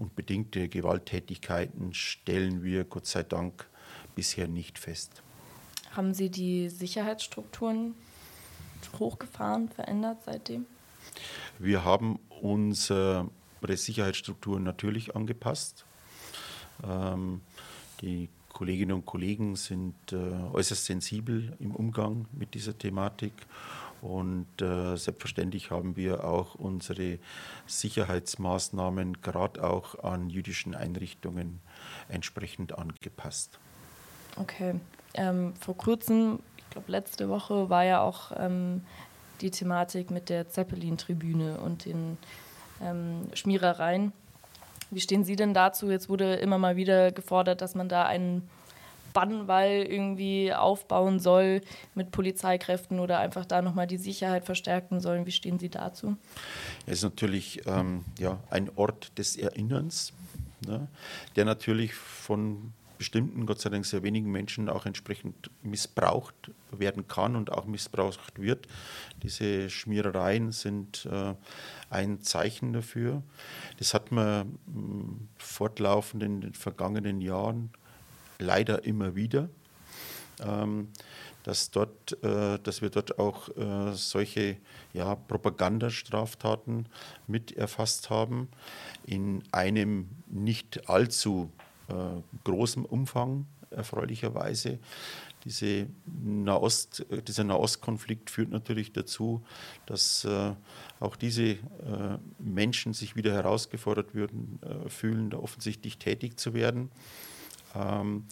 und 0.00 0.16
bedingte 0.16 0.68
Gewalttätigkeiten 0.68 1.92
stellen 1.94 2.64
wir 2.64 2.84
Gott 2.84 3.06
sei 3.06 3.22
Dank 3.22 3.68
bisher 4.14 4.48
nicht 4.48 4.78
fest. 4.78 5.22
Haben 5.92 6.14
Sie 6.14 6.30
die 6.30 6.68
Sicherheitsstrukturen 6.68 7.94
hochgefahren, 8.98 9.68
verändert 9.68 10.18
seitdem? 10.24 10.66
Wir 11.58 11.84
haben 11.84 12.18
unsere 12.40 13.28
Sicherheitsstrukturen 13.68 14.62
natürlich 14.62 15.14
angepasst. 15.14 15.84
Ähm, 16.82 17.42
die 18.00 18.30
Kolleginnen 18.48 18.92
und 18.92 19.06
Kollegen 19.06 19.56
sind 19.56 19.94
äh, 20.12 20.16
äußerst 20.52 20.86
sensibel 20.86 21.56
im 21.60 21.74
Umgang 21.74 22.26
mit 22.32 22.54
dieser 22.54 22.76
Thematik 22.76 23.32
und 24.02 24.62
äh, 24.62 24.96
selbstverständlich 24.96 25.70
haben 25.70 25.96
wir 25.96 26.24
auch 26.24 26.54
unsere 26.54 27.18
Sicherheitsmaßnahmen 27.66 29.20
gerade 29.20 29.62
auch 29.62 30.02
an 30.02 30.30
jüdischen 30.30 30.74
Einrichtungen 30.74 31.60
entsprechend 32.08 32.76
angepasst. 32.76 33.58
Okay. 34.36 34.74
Ähm, 35.14 35.54
vor 35.60 35.76
kurzem, 35.76 36.38
ich 36.56 36.70
glaube 36.70 36.90
letzte 36.92 37.28
Woche, 37.28 37.68
war 37.68 37.84
ja 37.84 38.00
auch 38.00 38.32
ähm, 38.36 38.82
die 39.40 39.50
Thematik 39.50 40.10
mit 40.10 40.28
der 40.28 40.48
Zeppelin-Tribüne 40.48 41.58
und 41.58 41.84
den 41.84 42.18
ähm, 42.82 43.28
Schmierereien. 43.34 44.12
Wie 44.90 45.00
stehen 45.00 45.24
Sie 45.24 45.36
denn 45.36 45.54
dazu? 45.54 45.90
Jetzt 45.90 46.08
wurde 46.08 46.34
immer 46.34 46.58
mal 46.58 46.76
wieder 46.76 47.12
gefordert, 47.12 47.60
dass 47.60 47.74
man 47.74 47.88
da 47.88 48.04
einen 48.04 48.48
Bannwall 49.12 49.86
irgendwie 49.88 50.52
aufbauen 50.52 51.18
soll 51.18 51.60
mit 51.94 52.10
Polizeikräften 52.10 53.00
oder 53.00 53.18
einfach 53.18 53.44
da 53.46 53.62
nochmal 53.62 53.86
die 53.86 53.98
Sicherheit 53.98 54.44
verstärken 54.44 55.00
sollen. 55.00 55.26
Wie 55.26 55.32
stehen 55.32 55.58
Sie 55.58 55.68
dazu? 55.68 56.16
Es 56.86 56.98
ist 56.98 57.02
natürlich 57.04 57.66
ähm, 57.66 58.04
ja, 58.18 58.38
ein 58.50 58.70
Ort 58.76 59.18
des 59.18 59.36
Erinnerns, 59.36 60.12
ne, 60.66 60.88
der 61.36 61.44
natürlich 61.44 61.94
von 61.94 62.72
bestimmten, 63.00 63.46
Gott 63.46 63.62
sei 63.62 63.70
Dank 63.70 63.86
sehr 63.86 64.02
wenigen 64.02 64.30
Menschen 64.30 64.68
auch 64.68 64.84
entsprechend 64.84 65.50
missbraucht 65.62 66.50
werden 66.70 67.08
kann 67.08 67.34
und 67.34 67.50
auch 67.50 67.64
missbraucht 67.64 68.38
wird. 68.38 68.68
Diese 69.22 69.70
Schmierereien 69.70 70.52
sind 70.52 71.08
äh, 71.10 71.34
ein 71.88 72.20
Zeichen 72.20 72.74
dafür. 72.74 73.22
Das 73.78 73.94
hat 73.94 74.12
man 74.12 74.58
mh, 74.66 74.74
hm, 74.74 75.28
fortlaufend 75.38 76.22
in 76.22 76.42
den 76.42 76.52
vergangenen 76.52 77.22
Jahren 77.22 77.70
leider 78.40 78.84
immer 78.84 79.14
wieder, 79.14 79.48
ähm, 80.40 80.88
dass, 81.42 81.70
dort, 81.70 82.22
äh, 82.22 82.58
dass 82.58 82.82
wir 82.82 82.90
dort 82.90 83.18
auch 83.18 83.48
äh, 83.56 83.92
solche 83.94 84.56
ja, 84.92 85.14
Propagandastraftaten 85.14 86.86
mit 87.26 87.56
erfasst 87.56 88.10
haben, 88.10 88.48
in 89.04 89.42
einem 89.52 90.08
nicht 90.26 90.88
allzu 90.88 91.50
äh, 91.88 91.94
großen 92.44 92.84
Umfang, 92.84 93.46
erfreulicherweise. 93.70 94.78
Diese 95.44 95.86
Nahost, 96.04 97.06
dieser 97.26 97.44
Nahostkonflikt 97.44 98.28
führt 98.28 98.50
natürlich 98.50 98.92
dazu, 98.92 99.42
dass 99.86 100.24
äh, 100.24 100.52
auch 100.98 101.16
diese 101.16 101.44
äh, 101.52 101.58
Menschen 102.38 102.92
sich 102.92 103.16
wieder 103.16 103.32
herausgefordert 103.32 104.14
würden, 104.14 104.60
äh, 104.62 104.88
fühlen, 104.90 105.30
da 105.30 105.38
offensichtlich 105.38 105.96
tätig 105.98 106.38
zu 106.38 106.52
werden. 106.52 106.90
Ähm, 107.74 108.24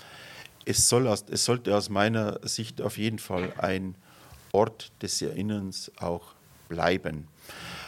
es, 0.64 0.88
soll 0.88 1.06
aus, 1.06 1.24
es 1.30 1.44
sollte 1.44 1.76
aus 1.76 1.88
meiner 1.88 2.46
Sicht 2.46 2.82
auf 2.82 2.98
jeden 2.98 3.18
Fall 3.18 3.52
ein 3.58 3.94
Ort 4.52 4.92
des 5.02 5.22
Erinnerns 5.22 5.90
auch 6.00 6.34
bleiben. 6.68 7.28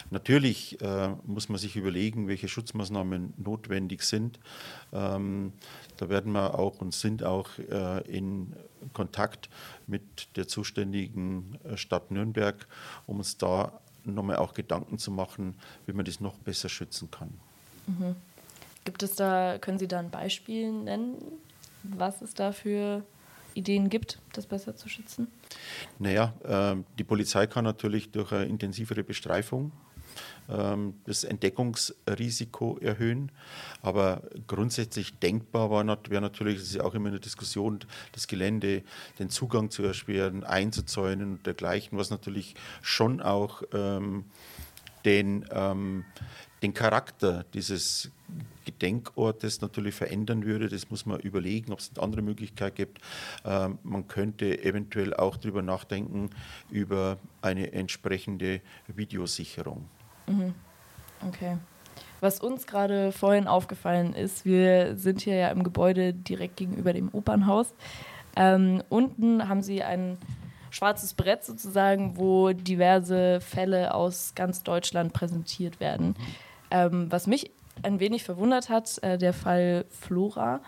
Natürlich 0.09 0.81
äh, 0.81 1.09
muss 1.25 1.47
man 1.47 1.57
sich 1.57 1.77
überlegen, 1.77 2.27
welche 2.27 2.49
Schutzmaßnahmen 2.49 3.33
notwendig 3.37 4.03
sind. 4.03 4.39
Ähm, 4.91 5.53
da 5.97 6.09
werden 6.09 6.33
wir 6.33 6.59
auch 6.59 6.81
und 6.81 6.93
sind 6.93 7.23
auch 7.23 7.47
äh, 7.59 8.01
in 8.09 8.53
Kontakt 8.91 9.49
mit 9.87 10.35
der 10.35 10.49
zuständigen 10.49 11.57
äh, 11.63 11.77
Stadt 11.77 12.11
Nürnberg, 12.11 12.67
um 13.07 13.19
uns 13.19 13.37
da 13.37 13.79
nochmal 14.03 14.35
auch 14.37 14.53
Gedanken 14.53 14.97
zu 14.97 15.11
machen, 15.11 15.55
wie 15.85 15.93
man 15.93 16.03
das 16.03 16.19
noch 16.19 16.37
besser 16.39 16.67
schützen 16.67 17.09
kann. 17.09 17.29
Mhm. 17.87 18.15
Gibt 18.83 19.03
es 19.03 19.15
da, 19.15 19.57
können 19.59 19.79
Sie 19.79 19.87
da 19.87 19.99
ein 19.99 20.09
Beispiel 20.09 20.71
nennen, 20.71 21.17
was 21.83 22.21
es 22.21 22.33
da 22.33 22.51
für 22.51 23.03
Ideen 23.53 23.89
gibt, 23.89 24.19
das 24.33 24.47
besser 24.47 24.75
zu 24.75 24.89
schützen? 24.89 25.27
Naja, 25.99 26.33
äh, 26.43 26.81
die 26.97 27.03
Polizei 27.03 27.47
kann 27.47 27.63
natürlich 27.63 28.11
durch 28.11 28.31
eine 28.31 28.45
intensivere 28.45 29.03
Bestreifung 29.03 29.71
ähm, 30.49 30.95
das 31.05 31.23
Entdeckungsrisiko 31.23 32.77
erhöhen. 32.79 33.31
Aber 33.81 34.23
grundsätzlich 34.47 35.17
denkbar 35.19 35.69
wäre 35.69 36.21
natürlich, 36.21 36.57
das 36.57 36.67
ist 36.67 36.75
ja 36.75 36.83
auch 36.83 36.93
immer 36.93 37.09
eine 37.09 37.19
Diskussion, 37.19 37.79
das 38.11 38.27
Gelände, 38.27 38.83
den 39.19 39.29
Zugang 39.29 39.69
zu 39.69 39.83
erschweren, 39.83 40.43
einzuzäunen 40.43 41.33
und 41.33 41.45
dergleichen, 41.45 41.97
was 41.97 42.09
natürlich 42.09 42.55
schon 42.81 43.21
auch 43.21 43.63
ähm, 43.73 44.25
den, 45.05 45.45
ähm, 45.51 46.05
den 46.61 46.73
Charakter 46.73 47.45
dieses 47.53 48.11
Gedenkortes 48.71 49.61
natürlich 49.61 49.95
verändern 49.95 50.45
würde. 50.45 50.67
Das 50.67 50.89
muss 50.89 51.05
man 51.05 51.19
überlegen, 51.19 51.71
ob 51.71 51.79
es 51.79 51.91
eine 51.93 52.03
andere 52.03 52.21
Möglichkeit 52.21 52.75
gibt. 52.75 52.99
Ähm, 53.45 53.79
man 53.83 54.07
könnte 54.07 54.63
eventuell 54.63 55.13
auch 55.13 55.37
darüber 55.37 55.61
nachdenken, 55.61 56.29
über 56.69 57.17
eine 57.41 57.73
entsprechende 57.73 58.61
Videosicherung. 58.87 59.85
Mhm. 60.27 60.53
Okay. 61.27 61.57
Was 62.19 62.39
uns 62.39 62.67
gerade 62.67 63.11
vorhin 63.11 63.47
aufgefallen 63.47 64.13
ist, 64.13 64.45
wir 64.45 64.95
sind 64.95 65.21
hier 65.21 65.35
ja 65.35 65.49
im 65.49 65.63
Gebäude 65.63 66.13
direkt 66.13 66.57
gegenüber 66.57 66.93
dem 66.93 67.09
Opernhaus. 67.13 67.73
Ähm, 68.35 68.83
unten 68.89 69.49
haben 69.49 69.61
sie 69.61 69.83
ein 69.83 70.17
schwarzes 70.69 71.13
Brett 71.13 71.43
sozusagen, 71.43 72.17
wo 72.17 72.53
diverse 72.53 73.41
Fälle 73.41 73.93
aus 73.93 74.33
ganz 74.35 74.63
Deutschland 74.63 75.13
präsentiert 75.13 75.79
werden. 75.79 76.15
Ähm, 76.69 77.07
was 77.09 77.27
mich 77.27 77.51
ein 77.83 77.99
wenig 77.99 78.23
verwundert 78.23 78.69
hat, 78.69 79.01
äh, 79.03 79.17
der 79.17 79.33
Fall 79.33 79.85
Flora. 79.89 80.61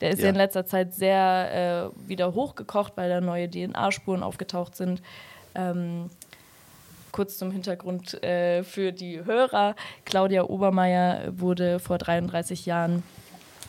Der 0.00 0.10
ist 0.10 0.18
ja, 0.18 0.24
ja 0.24 0.30
in 0.30 0.36
letzter 0.36 0.66
Zeit 0.66 0.94
sehr 0.94 1.92
äh, 1.94 2.08
wieder 2.08 2.34
hochgekocht, 2.34 2.96
weil 2.96 3.08
da 3.08 3.20
neue 3.20 3.48
DNA-Spuren 3.48 4.22
aufgetaucht 4.22 4.76
sind. 4.76 5.02
Ähm, 5.54 6.10
kurz 7.12 7.38
zum 7.38 7.52
Hintergrund 7.52 8.22
äh, 8.24 8.64
für 8.64 8.92
die 8.92 9.24
Hörer. 9.24 9.76
Claudia 10.04 10.44
Obermeier 10.44 11.38
wurde 11.38 11.78
vor 11.78 11.98
33 11.98 12.66
Jahren 12.66 13.04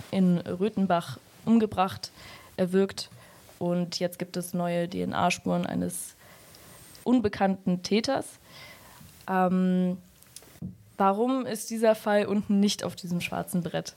in 0.09 0.39
Röthenbach 0.39 1.19
umgebracht, 1.45 2.11
erwürgt. 2.57 3.09
Und 3.59 3.99
jetzt 3.99 4.19
gibt 4.19 4.35
es 4.35 4.53
neue 4.53 4.89
DNA-Spuren 4.89 5.65
eines 5.65 6.15
unbekannten 7.03 7.83
Täters. 7.83 8.25
Ähm, 9.29 9.97
warum 10.97 11.45
ist 11.45 11.69
dieser 11.69 11.95
Fall 11.95 12.25
unten 12.25 12.59
nicht 12.59 12.83
auf 12.83 12.95
diesem 12.95 13.21
schwarzen 13.21 13.63
Brett? 13.63 13.95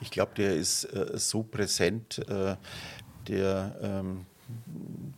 Ich 0.00 0.10
glaube, 0.10 0.32
der 0.36 0.54
ist 0.54 0.84
äh, 0.84 1.16
so 1.16 1.42
präsent, 1.42 2.18
äh, 2.28 2.56
der 3.28 3.76
ähm, 3.82 4.26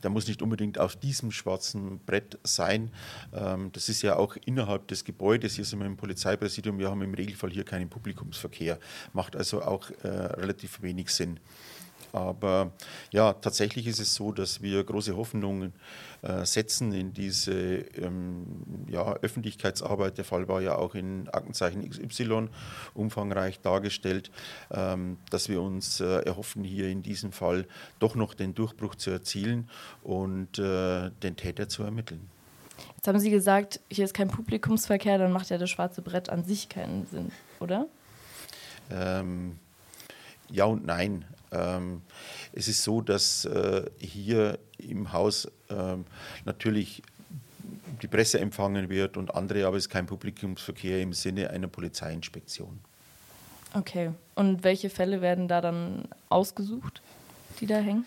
der 0.02 0.10
muss 0.10 0.26
nicht 0.26 0.42
unbedingt 0.42 0.78
auf 0.78 0.96
diesem 0.96 1.30
schwarzen 1.30 1.98
Brett 2.00 2.38
sein. 2.44 2.90
Ähm, 3.34 3.70
das 3.72 3.88
ist 3.88 4.02
ja 4.02 4.16
auch 4.16 4.36
innerhalb 4.46 4.88
des 4.88 5.04
Gebäudes. 5.04 5.56
Hier 5.56 5.64
sind 5.64 5.80
wir 5.80 5.86
im 5.86 5.96
Polizeipräsidium. 5.96 6.78
Wir 6.78 6.90
haben 6.90 7.02
im 7.02 7.14
Regelfall 7.14 7.50
hier 7.50 7.64
keinen 7.64 7.88
Publikumsverkehr. 7.88 8.78
Macht 9.12 9.36
also 9.36 9.62
auch 9.62 9.90
äh, 10.02 10.08
relativ 10.08 10.82
wenig 10.82 11.10
Sinn. 11.10 11.40
Aber 12.12 12.72
ja, 13.10 13.32
tatsächlich 13.34 13.86
ist 13.86 14.00
es 14.00 14.14
so, 14.14 14.32
dass 14.32 14.62
wir 14.62 14.82
große 14.84 15.16
Hoffnungen 15.16 15.72
äh, 16.22 16.44
setzen 16.44 16.92
in 16.92 17.12
diese 17.12 17.52
ähm, 17.52 18.46
ja, 18.88 19.14
Öffentlichkeitsarbeit. 19.14 20.18
Der 20.18 20.24
Fall 20.24 20.48
war 20.48 20.60
ja 20.60 20.76
auch 20.76 20.94
in 20.94 21.28
Aktenzeichen 21.28 21.88
XY 21.88 22.48
umfangreich 22.94 23.60
dargestellt, 23.60 24.30
ähm, 24.70 25.18
dass 25.30 25.48
wir 25.48 25.62
uns 25.62 26.00
äh, 26.00 26.22
erhoffen, 26.22 26.64
hier 26.64 26.88
in 26.88 27.02
diesem 27.02 27.32
Fall 27.32 27.66
doch 27.98 28.14
noch 28.14 28.34
den 28.34 28.54
Durchbruch 28.54 28.94
zu 28.94 29.10
erzielen 29.10 29.68
und 30.02 30.58
äh, 30.58 31.10
den 31.22 31.36
Täter 31.36 31.68
zu 31.68 31.82
ermitteln. 31.82 32.28
Jetzt 32.96 33.06
haben 33.06 33.20
Sie 33.20 33.30
gesagt, 33.30 33.80
hier 33.90 34.04
ist 34.04 34.14
kein 34.14 34.28
Publikumsverkehr, 34.28 35.18
dann 35.18 35.32
macht 35.32 35.50
ja 35.50 35.58
das 35.58 35.70
schwarze 35.70 36.02
Brett 36.02 36.30
an 36.30 36.44
sich 36.44 36.68
keinen 36.68 37.06
Sinn, 37.06 37.30
oder? 37.60 37.86
Ähm, 38.90 39.58
ja 40.50 40.64
und 40.64 40.84
nein. 40.86 41.24
Ähm, 41.50 42.02
es 42.52 42.68
ist 42.68 42.82
so, 42.82 43.00
dass 43.00 43.44
äh, 43.44 43.84
hier 43.98 44.58
im 44.78 45.12
Haus 45.12 45.46
äh, 45.68 45.96
natürlich 46.44 47.02
die 48.02 48.08
Presse 48.08 48.38
empfangen 48.40 48.88
wird 48.88 49.16
und 49.16 49.34
andere, 49.34 49.66
aber 49.66 49.76
es 49.76 49.84
ist 49.84 49.90
kein 49.90 50.06
Publikumsverkehr 50.06 51.00
im 51.00 51.12
Sinne 51.12 51.50
einer 51.50 51.68
Polizeiinspektion. 51.68 52.78
Okay. 53.74 54.10
Und 54.34 54.64
welche 54.64 54.90
Fälle 54.90 55.20
werden 55.20 55.48
da 55.48 55.60
dann 55.60 56.08
ausgesucht, 56.28 57.02
die 57.60 57.66
da 57.66 57.78
hängen? 57.78 58.06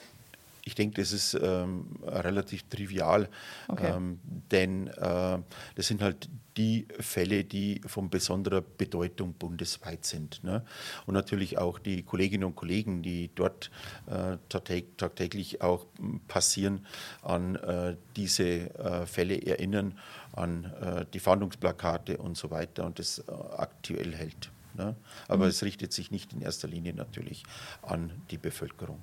Ich 0.63 0.75
denke, 0.75 1.01
das 1.01 1.11
ist 1.11 1.33
ähm, 1.41 1.87
relativ 2.03 2.63
trivial, 2.69 3.29
okay. 3.67 3.93
ähm, 3.95 4.19
denn 4.51 4.87
äh, 4.87 5.39
das 5.75 5.87
sind 5.87 6.01
halt 6.01 6.29
die 6.57 6.87
Fälle, 6.99 7.43
die 7.43 7.81
von 7.85 8.09
besonderer 8.09 8.61
Bedeutung 8.61 9.33
bundesweit 9.33 10.05
sind. 10.05 10.43
Ne? 10.43 10.63
Und 11.05 11.13
natürlich 11.13 11.57
auch 11.57 11.79
die 11.79 12.03
Kolleginnen 12.03 12.43
und 12.43 12.55
Kollegen, 12.55 13.01
die 13.01 13.31
dort 13.33 13.71
äh, 14.07 14.37
tagtäglich 14.49 15.61
auch 15.61 15.85
passieren, 16.27 16.85
an 17.21 17.55
äh, 17.55 17.95
diese 18.15 18.43
äh, 18.77 19.05
Fälle 19.05 19.41
erinnern, 19.41 19.97
an 20.33 20.65
äh, 20.65 21.05
die 21.13 21.19
Fahndungsplakate 21.19 22.17
und 22.17 22.37
so 22.37 22.51
weiter 22.51 22.85
und 22.85 22.99
das 22.99 23.19
äh, 23.19 23.31
aktuell 23.57 24.13
hält. 24.13 24.51
Ne? 24.75 24.95
Aber 25.27 25.45
mhm. 25.45 25.49
es 25.49 25.63
richtet 25.63 25.93
sich 25.93 26.11
nicht 26.11 26.33
in 26.33 26.41
erster 26.41 26.67
Linie 26.67 26.93
natürlich 26.93 27.43
an 27.81 28.11
die 28.29 28.37
Bevölkerung. 28.37 29.01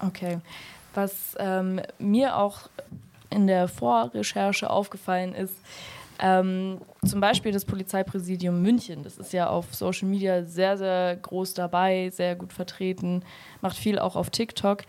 Okay. 0.00 0.38
Was 0.94 1.34
ähm, 1.38 1.80
mir 1.98 2.36
auch 2.36 2.68
in 3.30 3.46
der 3.46 3.68
Vorrecherche 3.68 4.70
aufgefallen 4.70 5.34
ist, 5.34 5.54
ähm, 6.20 6.80
zum 7.04 7.20
Beispiel 7.20 7.50
das 7.50 7.64
Polizeipräsidium 7.64 8.62
München, 8.62 9.02
das 9.02 9.18
ist 9.18 9.32
ja 9.32 9.48
auf 9.48 9.74
Social 9.74 10.08
Media 10.08 10.44
sehr, 10.44 10.78
sehr 10.78 11.16
groß 11.16 11.54
dabei, 11.54 12.10
sehr 12.10 12.36
gut 12.36 12.52
vertreten, 12.52 13.24
macht 13.60 13.76
viel 13.76 13.98
auch 13.98 14.14
auf 14.14 14.30
TikTok. 14.30 14.82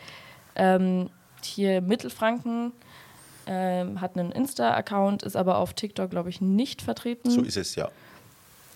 Ähm, 0.56 1.10
hier 1.42 1.82
Mittelfranken 1.82 2.72
ähm, 3.48 4.02
hat 4.02 4.18
einen 4.18 4.32
Insta-Account, 4.32 5.24
ist 5.24 5.36
aber 5.36 5.58
auf 5.58 5.74
TikTok, 5.74 6.10
glaube 6.12 6.30
ich, 6.30 6.42
nicht 6.42 6.82
vertreten. 6.82 7.30
So 7.30 7.42
ist 7.42 7.58
es, 7.58 7.76
ja. 7.76 7.90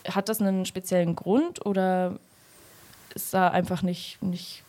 Hat 0.08 0.30
das 0.30 0.42
einen 0.42 0.66
speziellen 0.66 1.16
Grund 1.16 1.66
oder 1.66 2.16
ist 3.14 3.34
da 3.34 3.50
einfach 3.50 3.84
nicht, 3.84 4.22
nicht 4.24 4.64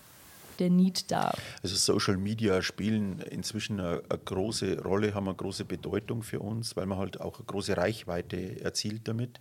der 0.61 0.71
Need 0.71 1.11
da? 1.11 1.33
Also 1.63 1.77
Social 1.77 2.17
Media 2.17 2.63
spielen 2.63 3.21
inzwischen 3.21 3.81
eine, 3.81 4.03
eine, 4.09 4.19
große 4.19 4.83
Rolle, 4.83 5.15
haben 5.15 5.29
eine 5.29 5.37
große 5.37 5.65
Bedeutung 5.65 6.23
für 6.23 6.41
uns, 6.41 6.77
weil 6.77 6.87
man 6.87 6.99
halt 6.99 7.21
auch 7.21 7.39
eine 7.39 7.47
große 7.47 7.77
Reichweite 7.77 8.61
erzielt 8.61 9.09
damit. 9.09 9.41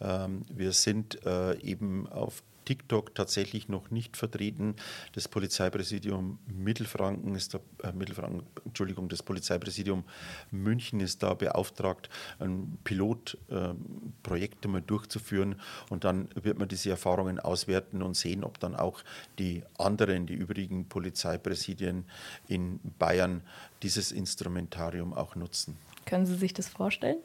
Ähm, 0.00 0.42
wir 0.52 0.72
sind 0.72 1.24
äh, 1.26 1.58
eben 1.60 2.06
auf 2.08 2.42
TikTok 2.64 3.14
tatsächlich 3.14 3.68
noch 3.68 3.90
nicht 3.90 4.16
vertreten. 4.16 4.76
Das 5.12 5.28
Polizeipräsidium 5.28 6.38
Mittelfranken 6.46 7.34
ist 7.34 7.54
da, 7.54 7.60
äh, 7.82 7.92
Mittelfranken, 7.92 8.42
Entschuldigung, 8.64 9.08
das 9.08 9.22
Polizeipräsidium 9.22 10.04
München 10.50 11.00
ist 11.00 11.22
da 11.22 11.34
beauftragt, 11.34 12.08
ein 12.38 12.78
Pilotprojekt 12.84 14.64
äh, 14.64 14.68
einmal 14.68 14.82
durchzuführen 14.82 15.60
und 15.88 16.04
dann 16.04 16.28
wird 16.34 16.58
man 16.58 16.68
diese 16.68 16.90
Erfahrungen 16.90 17.40
auswerten 17.40 18.02
und 18.02 18.16
sehen, 18.16 18.44
ob 18.44 18.58
dann 18.60 18.76
auch 18.76 19.02
die 19.38 19.62
anderen, 19.78 20.26
die 20.26 20.34
übrigen 20.34 20.88
Polizeipräsidien 20.88 22.04
in 22.48 22.80
Bayern 22.98 23.42
dieses 23.82 24.12
Instrumentarium 24.12 25.12
auch 25.12 25.34
nutzen. 25.34 25.76
Können 26.06 26.26
Sie 26.26 26.36
sich 26.36 26.52
das 26.52 26.68
vorstellen? 26.68 27.18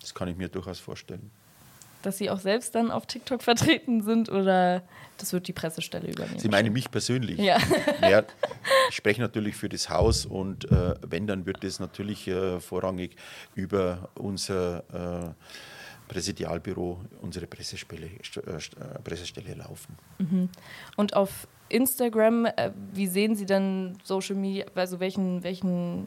Das 0.00 0.14
kann 0.14 0.28
ich 0.28 0.36
mir 0.36 0.48
durchaus 0.48 0.78
vorstellen 0.78 1.30
dass 2.06 2.18
Sie 2.18 2.30
auch 2.30 2.38
selbst 2.38 2.76
dann 2.76 2.92
auf 2.92 3.06
TikTok 3.06 3.42
vertreten 3.42 4.00
sind 4.00 4.30
oder 4.30 4.82
das 5.18 5.32
wird 5.32 5.48
die 5.48 5.52
Pressestelle 5.52 6.08
übernehmen? 6.08 6.38
Sie 6.38 6.48
meinen 6.48 6.72
mich 6.72 6.88
persönlich? 6.88 7.38
Ja. 7.38 7.58
ja 8.00 8.22
ich 8.88 8.94
spreche 8.94 9.20
natürlich 9.20 9.56
für 9.56 9.68
das 9.68 9.90
Haus 9.90 10.24
und 10.24 10.70
äh, 10.70 10.94
wenn, 11.04 11.26
dann 11.26 11.46
wird 11.46 11.64
es 11.64 11.80
natürlich 11.80 12.28
äh, 12.28 12.60
vorrangig 12.60 13.16
über 13.56 14.08
unser 14.14 15.34
äh, 15.34 15.34
Präsidialbüro, 16.06 17.00
unsere 17.22 17.48
Pressestelle, 17.48 18.06
äh, 18.06 18.50
äh, 18.50 18.98
Pressestelle 19.02 19.54
laufen. 19.54 19.98
Mhm. 20.18 20.48
Und 20.96 21.16
auf 21.16 21.48
Instagram, 21.68 22.46
äh, 22.46 22.70
wie 22.92 23.08
sehen 23.08 23.34
Sie 23.34 23.46
dann 23.46 23.98
Social 24.04 24.36
Media, 24.36 24.66
also 24.76 25.00
welchen, 25.00 25.42
welchen 25.42 26.06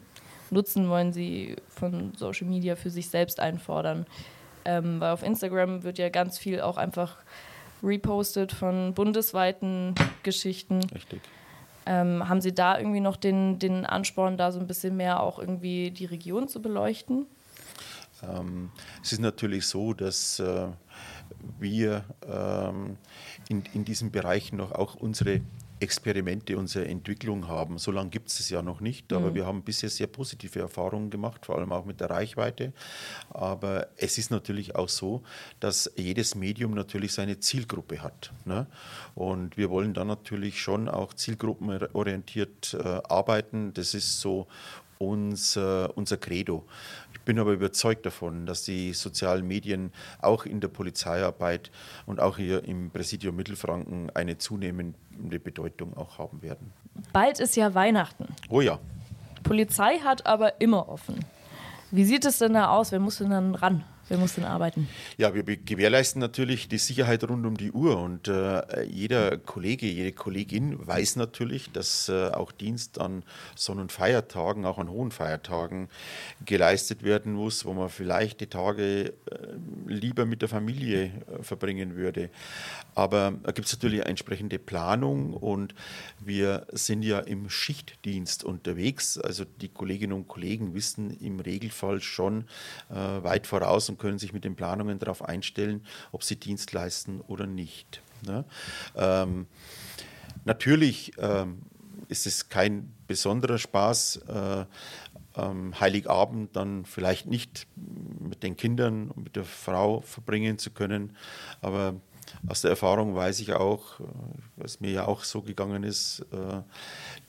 Nutzen 0.49 0.87
wollen 0.87 1.11
Sie 1.11 1.57
von 1.67 2.13
Social 2.15 2.47
Media 2.47 2.77
für 2.77 2.89
sich 2.89 3.09
selbst 3.09 3.41
einfordern? 3.41 4.05
Ähm, 4.65 4.99
weil 4.99 5.11
auf 5.11 5.23
Instagram 5.23 5.83
wird 5.83 5.97
ja 5.97 6.09
ganz 6.09 6.37
viel 6.37 6.61
auch 6.61 6.77
einfach 6.77 7.17
repostet 7.81 8.51
von 8.51 8.93
bundesweiten 8.93 9.95
Geschichten. 10.23 10.81
Richtig. 10.93 11.21
Ähm, 11.85 12.27
haben 12.27 12.41
Sie 12.41 12.53
da 12.53 12.77
irgendwie 12.77 12.99
noch 12.99 13.15
den, 13.15 13.57
den 13.57 13.85
Ansporn, 13.85 14.37
da 14.37 14.51
so 14.51 14.59
ein 14.59 14.67
bisschen 14.67 14.95
mehr 14.97 15.21
auch 15.21 15.39
irgendwie 15.39 15.91
die 15.91 16.05
Region 16.05 16.47
zu 16.47 16.61
beleuchten? 16.61 17.25
Ähm, 18.21 18.71
es 19.01 19.13
ist 19.13 19.21
natürlich 19.21 19.65
so, 19.65 19.93
dass 19.93 20.39
äh, 20.39 20.67
wir 21.57 22.03
ähm, 22.27 22.97
in, 23.47 23.63
in 23.73 23.85
diesem 23.85 24.11
Bereich 24.11 24.53
noch 24.53 24.71
auch 24.73 24.95
unsere 24.95 25.41
Experimente 25.79 26.57
unsere 26.57 26.87
Entwicklung 26.87 27.47
haben. 27.47 27.77
So 27.77 27.91
lange 27.91 28.09
gibt 28.09 28.29
es 28.29 28.39
es 28.39 28.49
ja 28.49 28.61
noch 28.61 28.81
nicht, 28.81 29.11
aber 29.13 29.31
mhm. 29.31 29.35
wir 29.35 29.45
haben 29.45 29.63
bisher 29.63 29.89
sehr 29.89 30.07
positive 30.07 30.59
Erfahrungen 30.59 31.09
gemacht, 31.09 31.45
vor 31.45 31.57
allem 31.57 31.71
auch 31.71 31.85
mit 31.85 32.01
der 32.01 32.09
Reichweite. 32.09 32.73
Aber 33.29 33.87
es 33.95 34.17
ist 34.17 34.31
natürlich 34.31 34.75
auch 34.75 34.89
so, 34.89 35.23
dass 35.59 35.91
jedes 35.95 36.35
Medium 36.35 36.73
natürlich 36.73 37.13
seine 37.13 37.39
Zielgruppe 37.39 38.01
hat. 38.01 38.31
Ne? 38.45 38.67
Und 39.15 39.57
wir 39.57 39.69
wollen 39.69 39.93
dann 39.93 40.07
natürlich 40.07 40.61
schon 40.61 40.89
auch 40.89 41.13
zielgruppenorientiert 41.13 42.73
äh, 42.73 43.01
arbeiten. 43.07 43.73
Das 43.73 43.93
ist 43.93 44.19
so 44.19 44.47
unser, 44.99 45.97
unser 45.97 46.17
Credo. 46.17 46.65
Ich 47.29 47.31
bin 47.35 47.41
aber 47.41 47.53
überzeugt 47.53 48.07
davon, 48.07 48.47
dass 48.47 48.63
die 48.63 48.91
sozialen 48.91 49.47
Medien 49.47 49.91
auch 50.19 50.47
in 50.47 50.61
der 50.61 50.67
Polizeiarbeit 50.67 51.69
und 52.07 52.19
auch 52.19 52.37
hier 52.37 52.63
im 52.63 52.89
Präsidium 52.89 53.35
Mittelfranken 53.35 54.09
eine 54.15 54.39
zunehmende 54.39 55.39
Bedeutung 55.39 55.95
auch 55.95 56.17
haben 56.17 56.41
werden. 56.41 56.73
Bald 57.13 57.39
ist 57.39 57.55
ja 57.55 57.75
Weihnachten. 57.75 58.25
Oh 58.49 58.61
ja. 58.61 58.79
Polizei 59.43 59.99
hat 59.99 60.25
aber 60.25 60.59
immer 60.59 60.89
offen. 60.89 61.23
Wie 61.91 62.03
sieht 62.03 62.25
es 62.25 62.39
denn 62.39 62.55
da 62.55 62.69
aus? 62.69 62.91
Wer 62.91 62.99
muss 62.99 63.19
denn 63.19 63.29
dann 63.29 63.53
ran? 63.53 63.83
Wer 64.09 64.17
muss 64.17 64.33
denn 64.33 64.43
arbeiten? 64.43 64.89
Ja, 65.17 65.35
wir 65.35 65.43
gewährleisten 65.43 66.19
natürlich 66.19 66.67
die 66.67 66.79
Sicherheit 66.79 67.23
rund 67.29 67.45
um 67.45 67.55
die 67.55 67.71
Uhr 67.71 68.01
und 68.01 68.27
äh, 68.27 68.81
jeder 68.83 69.37
Kollege, 69.37 69.85
jede 69.85 70.13
Kollegin 70.13 70.75
weiß 70.85 71.15
natürlich, 71.15 71.71
dass 71.71 72.09
äh, 72.09 72.29
auch 72.29 72.51
Dienst 72.51 72.99
an 72.99 73.23
Sonn- 73.55 73.79
und 73.79 73.91
Feiertagen, 73.91 74.65
auch 74.65 74.79
an 74.79 74.89
hohen 74.89 75.11
Feiertagen 75.11 75.89
geleistet 76.43 77.03
werden 77.03 77.33
muss, 77.33 77.65
wo 77.65 77.73
man 77.73 77.89
vielleicht 77.89 78.41
die 78.41 78.47
Tage 78.47 79.09
äh, 79.09 79.13
lieber 79.85 80.25
mit 80.25 80.41
der 80.41 80.49
Familie 80.49 81.03
äh, 81.05 81.43
verbringen 81.43 81.95
würde. 81.95 82.31
Aber 82.95 83.33
da 83.43 83.51
gibt 83.51 83.67
es 83.67 83.73
natürlich 83.73 84.01
eine 84.01 84.09
entsprechende 84.09 84.57
Planung 84.57 85.33
und 85.33 85.75
wir 86.19 86.65
sind 86.71 87.03
ja 87.03 87.19
im 87.19 87.47
Schichtdienst 87.47 88.43
unterwegs. 88.43 89.19
Also 89.19 89.45
die 89.45 89.69
Kolleginnen 89.69 90.13
und 90.13 90.27
Kollegen 90.27 90.73
wissen 90.73 91.11
im 91.11 91.39
Regelfall 91.39 92.01
schon 92.01 92.45
äh, 92.89 92.95
weit 92.95 93.45
voraus 93.45 93.87
und 93.87 93.98
können 93.99 94.17
sich 94.17 94.33
mit 94.33 94.43
den 94.43 94.55
Planungen 94.55 94.99
darauf 94.99 95.23
einstellen, 95.23 95.85
ob 96.11 96.23
sie 96.23 96.37
Dienst 96.37 96.73
leisten 96.73 97.21
oder 97.21 97.45
nicht. 97.45 98.01
Ne? 98.25 98.45
Ähm, 98.95 99.47
natürlich 100.45 101.13
ähm, 101.17 101.59
ist 102.07 102.25
es 102.25 102.49
kein 102.49 102.91
besonderer 103.07 103.57
Spaß, 103.57 104.17
äh, 104.27 104.65
ähm, 105.35 105.79
Heiligabend 105.79 106.55
dann 106.55 106.85
vielleicht 106.85 107.27
nicht 107.27 107.67
mit 107.75 108.43
den 108.43 108.57
Kindern 108.57 109.11
und 109.11 109.23
mit 109.25 109.35
der 109.35 109.45
Frau 109.45 110.01
verbringen 110.01 110.57
zu 110.57 110.71
können, 110.71 111.15
aber 111.61 111.95
aus 112.47 112.61
der 112.61 112.71
Erfahrung 112.71 113.15
weiß 113.15 113.39
ich 113.39 113.53
auch, 113.53 113.99
äh, 113.99 114.03
was 114.55 114.79
mir 114.79 114.91
ja 114.91 115.07
auch 115.07 115.23
so 115.23 115.41
gegangen 115.41 115.83
ist, 115.83 116.25
äh, 116.31 116.61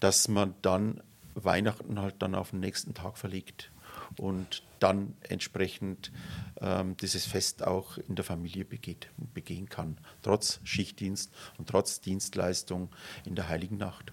dass 0.00 0.28
man 0.28 0.54
dann 0.62 1.02
Weihnachten 1.34 2.00
halt 2.00 2.16
dann 2.18 2.34
auf 2.34 2.50
den 2.50 2.60
nächsten 2.60 2.94
Tag 2.94 3.16
verlegt 3.16 3.70
und 4.18 4.62
dann 4.78 5.14
entsprechend 5.28 6.10
ähm, 6.60 6.96
dieses 6.96 7.26
Fest 7.26 7.66
auch 7.66 7.98
in 7.98 8.14
der 8.14 8.24
Familie 8.24 8.64
begeht, 8.64 9.08
begehen 9.34 9.68
kann, 9.68 9.98
trotz 10.22 10.60
Schichtdienst 10.64 11.32
und 11.58 11.68
trotz 11.68 12.00
Dienstleistung 12.00 12.88
in 13.24 13.34
der 13.34 13.48
Heiligen 13.48 13.76
Nacht. 13.76 14.12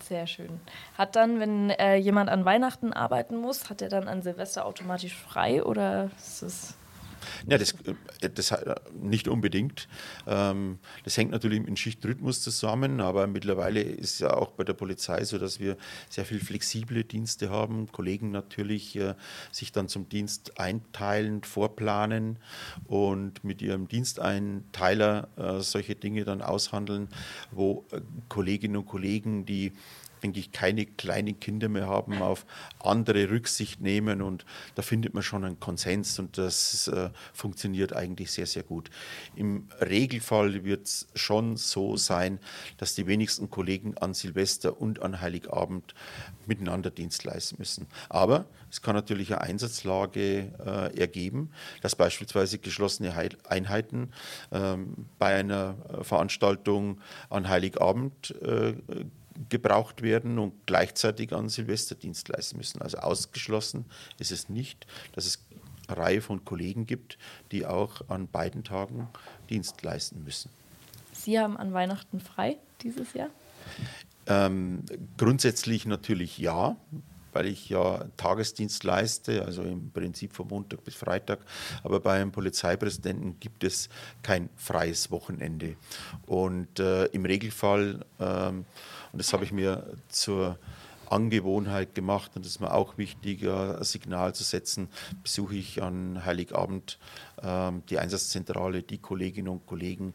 Sehr 0.00 0.26
schön. 0.26 0.60
Hat 0.98 1.16
dann, 1.16 1.40
wenn 1.40 1.70
äh, 1.70 1.96
jemand 1.96 2.28
an 2.28 2.44
Weihnachten 2.44 2.92
arbeiten 2.92 3.36
muss, 3.36 3.70
hat 3.70 3.80
er 3.80 3.88
dann 3.88 4.06
an 4.06 4.22
Silvester 4.22 4.66
automatisch 4.66 5.14
frei 5.14 5.64
oder 5.64 6.10
ist 6.18 6.42
es 6.42 6.74
ja, 7.46 7.58
das, 7.58 7.72
äh, 8.20 8.30
das 8.30 8.50
äh, 8.50 8.74
nicht 9.00 9.28
unbedingt. 9.28 9.88
Ähm, 10.26 10.78
das 11.04 11.16
hängt 11.16 11.30
natürlich 11.30 11.64
dem 11.64 11.76
Schichtrhythmus 11.76 12.42
zusammen, 12.42 13.00
aber 13.00 13.26
mittlerweile 13.26 13.80
ist 13.80 14.20
ja 14.20 14.34
auch 14.34 14.52
bei 14.52 14.64
der 14.64 14.74
Polizei 14.74 15.24
so, 15.24 15.38
dass 15.38 15.60
wir 15.60 15.76
sehr 16.08 16.24
viel 16.24 16.40
flexible 16.40 17.04
Dienste 17.04 17.50
haben. 17.50 17.90
Kollegen 17.92 18.30
natürlich 18.30 18.96
äh, 18.96 19.14
sich 19.52 19.72
dann 19.72 19.88
zum 19.88 20.08
Dienst 20.08 20.58
einteilen, 20.58 21.42
vorplanen 21.42 22.38
und 22.86 23.44
mit 23.44 23.62
ihrem 23.62 23.88
Diensteinteiler 23.88 25.28
solche 25.60 25.94
Dinge 25.94 26.24
dann 26.24 26.42
aushandeln, 26.42 27.08
wo 27.50 27.84
Kolleginnen 28.28 28.76
und 28.76 28.86
Kollegen, 28.86 29.44
die 29.46 29.72
eigentlich 30.24 30.52
keine 30.52 30.86
kleinen 30.86 31.38
Kinder 31.38 31.68
mehr 31.68 31.86
haben, 31.86 32.22
auf 32.22 32.46
andere 32.80 33.30
Rücksicht 33.30 33.80
nehmen 33.80 34.22
und 34.22 34.46
da 34.74 34.82
findet 34.82 35.12
man 35.12 35.22
schon 35.22 35.44
einen 35.44 35.60
Konsens 35.60 36.18
und 36.18 36.38
das 36.38 36.88
äh, 36.88 37.10
funktioniert 37.34 37.94
eigentlich 37.94 38.32
sehr, 38.32 38.46
sehr 38.46 38.62
gut. 38.62 38.90
Im 39.36 39.68
Regelfall 39.80 40.64
wird 40.64 40.86
es 40.86 41.06
schon 41.14 41.56
so 41.56 41.96
sein, 41.96 42.40
dass 42.78 42.94
die 42.94 43.06
wenigsten 43.06 43.50
Kollegen 43.50 43.96
an 43.98 44.14
Silvester 44.14 44.80
und 44.80 45.02
an 45.02 45.20
Heiligabend 45.20 45.94
miteinander 46.46 46.90
Dienst 46.90 47.24
leisten 47.24 47.56
müssen. 47.58 47.86
Aber 48.08 48.46
es 48.70 48.82
kann 48.82 48.94
natürlich 48.94 49.32
eine 49.32 49.42
Einsatzlage 49.42 50.52
äh, 50.64 50.98
ergeben, 50.98 51.50
dass 51.82 51.94
beispielsweise 51.96 52.58
geschlossene 52.58 53.14
Heil 53.14 53.36
Einheiten 53.46 54.10
ähm, 54.52 55.06
bei 55.18 55.34
einer 55.34 55.76
Veranstaltung 56.02 57.00
an 57.28 57.48
Heiligabend 57.48 58.34
äh, 58.42 58.74
gebraucht 59.48 60.02
werden 60.02 60.38
und 60.38 60.52
gleichzeitig 60.66 61.32
an 61.32 61.48
Silvesterdienst 61.48 62.28
leisten 62.28 62.56
müssen. 62.56 62.82
Also 62.82 62.98
ausgeschlossen 62.98 63.84
ist 64.18 64.32
es 64.32 64.48
nicht, 64.48 64.86
dass 65.12 65.26
es 65.26 65.44
eine 65.88 65.98
Reihe 65.98 66.20
von 66.20 66.44
Kollegen 66.44 66.86
gibt, 66.86 67.18
die 67.52 67.66
auch 67.66 68.08
an 68.08 68.28
beiden 68.28 68.64
Tagen 68.64 69.08
Dienst 69.50 69.82
leisten 69.82 70.24
müssen. 70.24 70.50
Sie 71.12 71.38
haben 71.38 71.56
an 71.56 71.72
Weihnachten 71.72 72.20
frei 72.20 72.58
dieses 72.82 73.12
Jahr? 73.14 73.30
Ähm, 74.26 74.84
grundsätzlich 75.16 75.86
natürlich 75.86 76.38
ja, 76.38 76.76
weil 77.32 77.46
ich 77.46 77.68
ja 77.68 78.04
Tagesdienst 78.16 78.84
leiste, 78.84 79.44
also 79.44 79.62
im 79.62 79.90
Prinzip 79.90 80.32
von 80.32 80.48
Montag 80.48 80.84
bis 80.84 80.94
Freitag. 80.94 81.40
Aber 81.82 82.00
bei 82.00 82.20
einem 82.20 82.32
Polizeipräsidenten 82.32 83.38
gibt 83.40 83.64
es 83.64 83.88
kein 84.22 84.48
freies 84.56 85.10
Wochenende. 85.10 85.76
Und 86.26 86.78
äh, 86.78 87.06
im 87.06 87.24
Regelfall, 87.24 88.04
ähm, 88.20 88.64
und 89.14 89.18
das 89.18 89.32
habe 89.32 89.44
ich 89.44 89.52
mir 89.52 89.86
zur 90.08 90.58
Angewohnheit 91.08 91.94
gemacht 91.94 92.32
und 92.34 92.44
das 92.44 92.50
ist 92.50 92.60
mir 92.60 92.74
auch 92.74 92.98
wichtig, 92.98 93.48
ein 93.48 93.84
Signal 93.84 94.34
zu 94.34 94.42
setzen, 94.42 94.88
besuche 95.22 95.54
ich 95.54 95.84
an 95.84 96.24
Heiligabend 96.24 96.98
äh, 97.40 97.70
die 97.88 98.00
Einsatzzentrale, 98.00 98.82
die 98.82 98.98
Kolleginnen 98.98 99.46
und 99.46 99.66
Kollegen, 99.66 100.14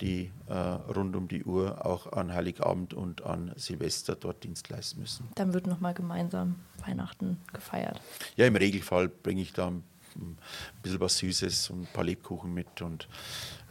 die 0.00 0.32
äh, 0.48 0.52
rund 0.52 1.14
um 1.14 1.28
die 1.28 1.44
Uhr 1.44 1.86
auch 1.86 2.10
an 2.12 2.34
Heiligabend 2.34 2.92
und 2.92 3.22
an 3.22 3.52
Silvester 3.54 4.16
dort 4.16 4.42
Dienst 4.42 4.68
leisten 4.68 4.98
müssen. 4.98 5.28
Dann 5.36 5.54
wird 5.54 5.68
nochmal 5.68 5.94
gemeinsam 5.94 6.56
Weihnachten 6.84 7.36
gefeiert. 7.52 8.00
Ja, 8.34 8.46
im 8.46 8.56
Regelfall 8.56 9.08
bringe 9.08 9.42
ich 9.42 9.52
da 9.52 9.68
ein 9.68 9.84
bisschen 10.82 10.98
was 10.98 11.18
Süßes 11.18 11.70
und 11.70 11.82
ein 11.82 11.88
paar 11.92 12.02
Lebkuchen 12.02 12.52
mit 12.52 12.82
und 12.82 13.06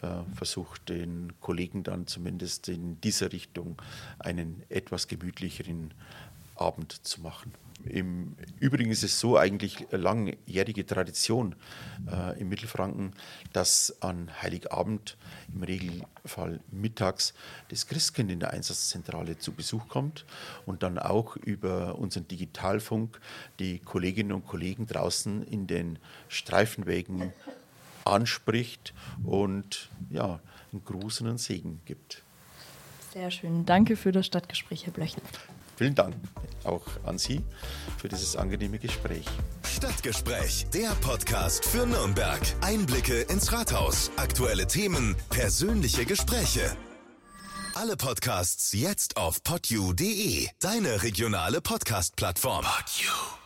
äh, 0.01 0.35
versuche 0.35 0.79
den 0.88 1.33
Kollegen 1.41 1.83
dann 1.83 2.07
zumindest 2.07 2.69
in 2.69 2.99
dieser 3.01 3.31
Richtung 3.31 3.81
einen 4.19 4.63
etwas 4.69 5.07
gemütlicheren 5.07 5.93
Abend 6.55 7.05
zu 7.05 7.21
machen. 7.21 7.53
Im 7.85 8.35
Übrigen 8.59 8.91
ist 8.91 9.03
es 9.03 9.19
so 9.19 9.38
eigentlich 9.38 9.88
langjährige 9.91 10.85
Tradition 10.85 11.55
äh, 12.12 12.39
im 12.39 12.49
Mittelfranken, 12.49 13.13
dass 13.53 14.01
an 14.01 14.29
Heiligabend 14.41 15.17
im 15.53 15.63
Regelfall 15.63 16.59
mittags 16.71 17.33
das 17.69 17.88
Christkind 17.88 18.31
in 18.31 18.41
der 18.41 18.51
Einsatzzentrale 18.51 19.38
zu 19.38 19.53
Besuch 19.53 19.88
kommt 19.88 20.25
und 20.65 20.83
dann 20.83 20.99
auch 20.99 21.38
über 21.38 21.97
unseren 21.97 22.27
Digitalfunk 22.27 23.19
die 23.59 23.79
Kolleginnen 23.79 24.33
und 24.33 24.45
Kollegen 24.45 24.85
draußen 24.85 25.43
in 25.43 25.65
den 25.65 25.99
Streifenwägen 26.27 27.31
anspricht 28.12 28.93
und 29.24 29.89
ja, 30.10 30.39
einen 30.72 30.84
Gruß 30.84 31.22
und 31.22 31.28
einen 31.28 31.38
Segen 31.38 31.82
gibt. 31.86 32.24
Sehr 33.13 33.32
schön. 33.32 33.65
Danke 33.65 33.95
für 33.95 34.12
das 34.12 34.26
Stadtgespräch, 34.26 34.86
Herr 34.86 34.93
Blöchel. 34.93 35.22
Vielen 35.78 35.95
Dank 35.95 36.13
auch 36.65 36.84
an 37.06 37.17
Sie 37.17 37.41
für 37.98 38.10
dieses 38.10 38.36
angenehme 38.36 38.80
Gespräch. 38.80 39.26
Stadtgespräch, 39.65 40.67
der 40.74 40.89
Podcast 41.02 41.63
für 41.65 41.86
Nürnberg. 41.86 42.41
Einblicke 42.62 43.22
ins 43.22 43.54
Rathaus, 43.54 44.12
aktuelle 44.17 44.67
Themen, 44.67 45.15
persönliche 45.30 46.06
Gespräche. 46.06 46.76
Alle 47.76 47.95
Podcasts 47.95 48.74
jetzt 48.74 49.15
auf 49.15 49.41
podyou.de, 49.41 50.50
deine 50.60 51.02
regionale 51.04 51.62
Podcast-Plattform. 51.62 52.65
Podyou. 52.65 53.38